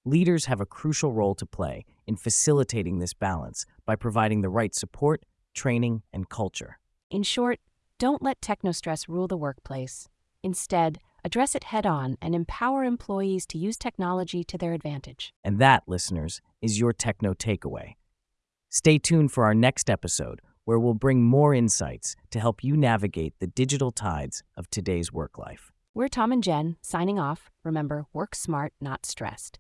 Leaders 0.05 0.45
have 0.45 0.61
a 0.61 0.67
crucial 0.67 1.13
role 1.13 1.35
to 1.35 1.47
play 1.47 1.85
in 2.07 2.17
facilitating 2.17 2.99
this 2.99 3.15
balance 3.15 3.67
by 3.85 3.97
providing 3.97 4.41
the 4.41 4.49
right 4.49 4.75
support, 4.75 5.25
training, 5.55 6.03
and 6.13 6.29
culture. 6.29 6.79
In 7.11 7.23
short, 7.23 7.61
don't 7.99 8.23
let 8.23 8.41
techno 8.43 8.73
stress 8.73 9.09
rule 9.09 9.27
the 9.27 9.37
workplace. 9.37 10.09
Instead, 10.43 10.99
address 11.27 11.57
it 11.57 11.65
head 11.65 11.85
on 11.85 12.17
and 12.23 12.37
empower 12.37 12.85
employees 12.85 13.47
to 13.47 13.59
use 13.59 13.77
technology 13.77 14.45
to 14.45 14.57
their 14.57 14.73
advantage. 14.73 15.35
And 15.43 15.59
that, 15.59 15.83
listeners, 15.89 16.41
is 16.63 16.79
your 16.79 16.93
techno 16.93 17.35
takeaway. 17.35 17.97
Stay 18.71 18.99
tuned 18.99 19.33
for 19.33 19.45
our 19.45 19.55
next 19.55 19.91
episode, 19.91 20.41
where 20.67 20.79
we'll 20.79 20.95
bring 20.95 21.25
more 21.25 21.53
insights 21.53 22.15
to 22.31 22.39
help 22.39 22.63
you 22.63 22.77
navigate 22.77 23.35
the 23.41 23.49
digital 23.49 23.91
tides 23.91 24.45
of 24.57 24.71
today's 24.71 25.13
work 25.13 25.37
life. 25.37 25.73
We're 25.95 26.07
Tom 26.07 26.31
and 26.31 26.45
Jen, 26.45 26.77
signing 26.81 27.19
off. 27.19 27.51
Remember, 27.65 28.07
work 28.13 28.37
smart, 28.37 28.73
not 28.81 29.05
stressed. 29.05 29.59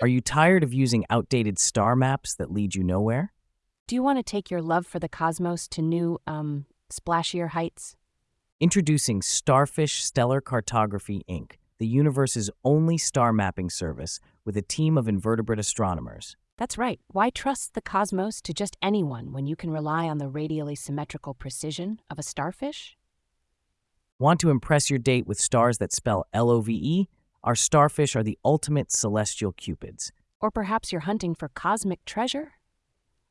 Are 0.00 0.08
you 0.08 0.20
tired 0.20 0.62
of 0.62 0.72
using 0.72 1.04
outdated 1.10 1.58
star 1.58 1.96
maps 1.96 2.36
that 2.36 2.52
lead 2.52 2.76
you 2.76 2.84
nowhere? 2.84 3.32
Do 3.88 3.94
you 3.94 4.02
want 4.02 4.18
to 4.18 4.24
take 4.24 4.50
your 4.50 4.62
love 4.62 4.84
for 4.84 4.98
the 4.98 5.08
cosmos 5.08 5.68
to 5.68 5.80
new, 5.80 6.18
um, 6.26 6.66
splashier 6.90 7.50
heights? 7.50 7.94
Introducing 8.58 9.22
Starfish 9.22 10.02
Stellar 10.02 10.40
Cartography, 10.40 11.22
Inc., 11.28 11.52
the 11.78 11.86
universe's 11.86 12.50
only 12.64 12.98
star 12.98 13.32
mapping 13.32 13.70
service 13.70 14.18
with 14.44 14.56
a 14.56 14.62
team 14.62 14.98
of 14.98 15.06
invertebrate 15.06 15.60
astronomers. 15.60 16.34
That's 16.58 16.76
right. 16.76 16.98
Why 17.12 17.30
trust 17.30 17.74
the 17.74 17.80
cosmos 17.80 18.42
to 18.42 18.52
just 18.52 18.76
anyone 18.82 19.32
when 19.32 19.46
you 19.46 19.54
can 19.54 19.70
rely 19.70 20.08
on 20.08 20.18
the 20.18 20.28
radially 20.28 20.74
symmetrical 20.74 21.34
precision 21.34 22.00
of 22.10 22.18
a 22.18 22.24
starfish? 22.24 22.96
Want 24.18 24.40
to 24.40 24.50
impress 24.50 24.90
your 24.90 24.98
date 24.98 25.28
with 25.28 25.38
stars 25.38 25.78
that 25.78 25.92
spell 25.92 26.26
L 26.32 26.50
O 26.50 26.60
V 26.60 26.72
E? 26.72 27.08
Our 27.44 27.54
starfish 27.54 28.16
are 28.16 28.24
the 28.24 28.38
ultimate 28.44 28.90
celestial 28.90 29.52
cupids. 29.52 30.10
Or 30.40 30.50
perhaps 30.50 30.90
you're 30.90 31.02
hunting 31.02 31.36
for 31.36 31.48
cosmic 31.48 32.04
treasure? 32.04 32.54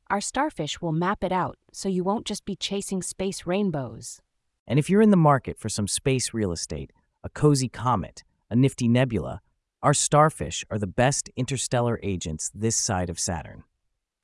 Our 0.08 0.22
starfish 0.22 0.82
will 0.82 0.92
map 0.92 1.24
it 1.24 1.32
out 1.32 1.58
so 1.74 1.90
you 1.90 2.04
won't 2.04 2.28
just 2.28 2.46
be 2.46 2.56
chasing 2.56 3.02
space 3.02 3.48
rainbows. 3.48 4.22
And 4.68 4.78
if 4.78 4.88
you're 4.88 5.02
in 5.02 5.10
the 5.10 5.18
market 5.18 5.58
for 5.58 5.68
some 5.68 5.88
space 5.88 6.32
real 6.32 6.52
estate, 6.52 6.92
a 7.24 7.30
cozy 7.30 7.70
comet, 7.70 8.24
a 8.52 8.56
nifty 8.56 8.88
nebula, 8.88 9.42
our 9.82 9.96
starfish 9.96 10.64
are 10.70 10.78
the 10.78 10.86
best 10.86 11.32
interstellar 11.36 12.00
agents 12.04 12.52
this 12.54 12.76
side 12.76 13.10
of 13.10 13.20
Saturn. 13.20 13.64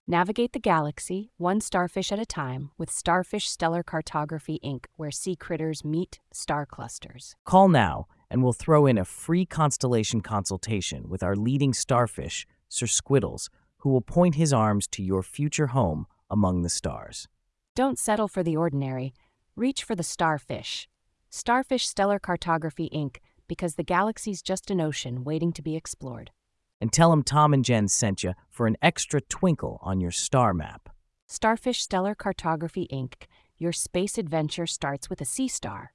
Navigate 0.08 0.54
the 0.54 0.60
galaxy, 0.60 1.32
one 1.38 1.62
starfish 1.62 2.12
at 2.12 2.20
a 2.20 2.26
time, 2.26 2.70
with 2.78 2.92
Starfish 2.92 3.50
Stellar 3.50 3.82
Cartography 3.82 4.60
Inc., 4.64 4.86
where 4.98 5.12
sea 5.12 5.36
critters 5.36 5.84
meet 5.84 6.20
star 6.32 6.66
clusters. 6.68 7.36
Call 7.44 7.70
now, 7.70 8.08
and 8.30 8.44
we'll 8.44 8.54
throw 8.54 8.86
in 8.86 9.00
a 9.00 9.06
free 9.06 9.46
constellation 9.46 10.22
consultation 10.22 11.10
with 11.10 11.24
our 11.24 11.36
leading 11.36 11.74
starfish, 11.74 12.46
Sir 12.68 12.86
Squiddles, 12.86 13.50
who 13.82 13.90
will 13.90 14.02
point 14.02 14.36
his 14.36 14.52
arms 14.54 14.88
to 14.88 15.04
your 15.04 15.22
future 15.22 15.68
home 15.68 16.08
among 16.30 16.62
the 16.62 16.70
stars. 16.70 17.28
Don't 17.76 18.00
settle 18.00 18.28
for 18.28 18.44
the 18.44 18.58
ordinary. 18.58 19.14
Reach 19.56 19.84
for 19.84 19.96
the 19.96 20.04
starfish. 20.04 20.88
Starfish 21.30 21.88
Stellar 21.88 22.20
Cartography 22.20 22.90
Inc 22.94 23.18
because 23.52 23.76
the 23.76 23.84
galaxy's 23.84 24.42
just 24.42 24.72
an 24.72 24.80
ocean 24.80 25.26
waiting 25.26 25.52
to 25.52 25.62
be 25.62 25.76
explored. 25.76 26.32
And 26.80 26.90
tell 26.94 27.10
them 27.10 27.22
Tom 27.22 27.54
and 27.54 27.66
Jen 27.66 27.90
sent 27.90 28.24
you 28.24 28.34
for 28.50 28.66
an 28.66 28.78
extra 28.82 29.20
twinkle 29.20 29.78
on 29.82 30.00
your 30.00 30.12
star 30.12 30.54
map. 30.54 30.88
Starfish 31.28 31.82
Stellar 31.82 32.16
Cartography 32.16 32.88
Inc., 32.90 33.26
your 33.58 33.74
space 33.74 34.18
adventure 34.18 34.66
starts 34.66 35.10
with 35.10 35.20
a 35.20 35.26
sea 35.26 35.50
star. 35.50 35.92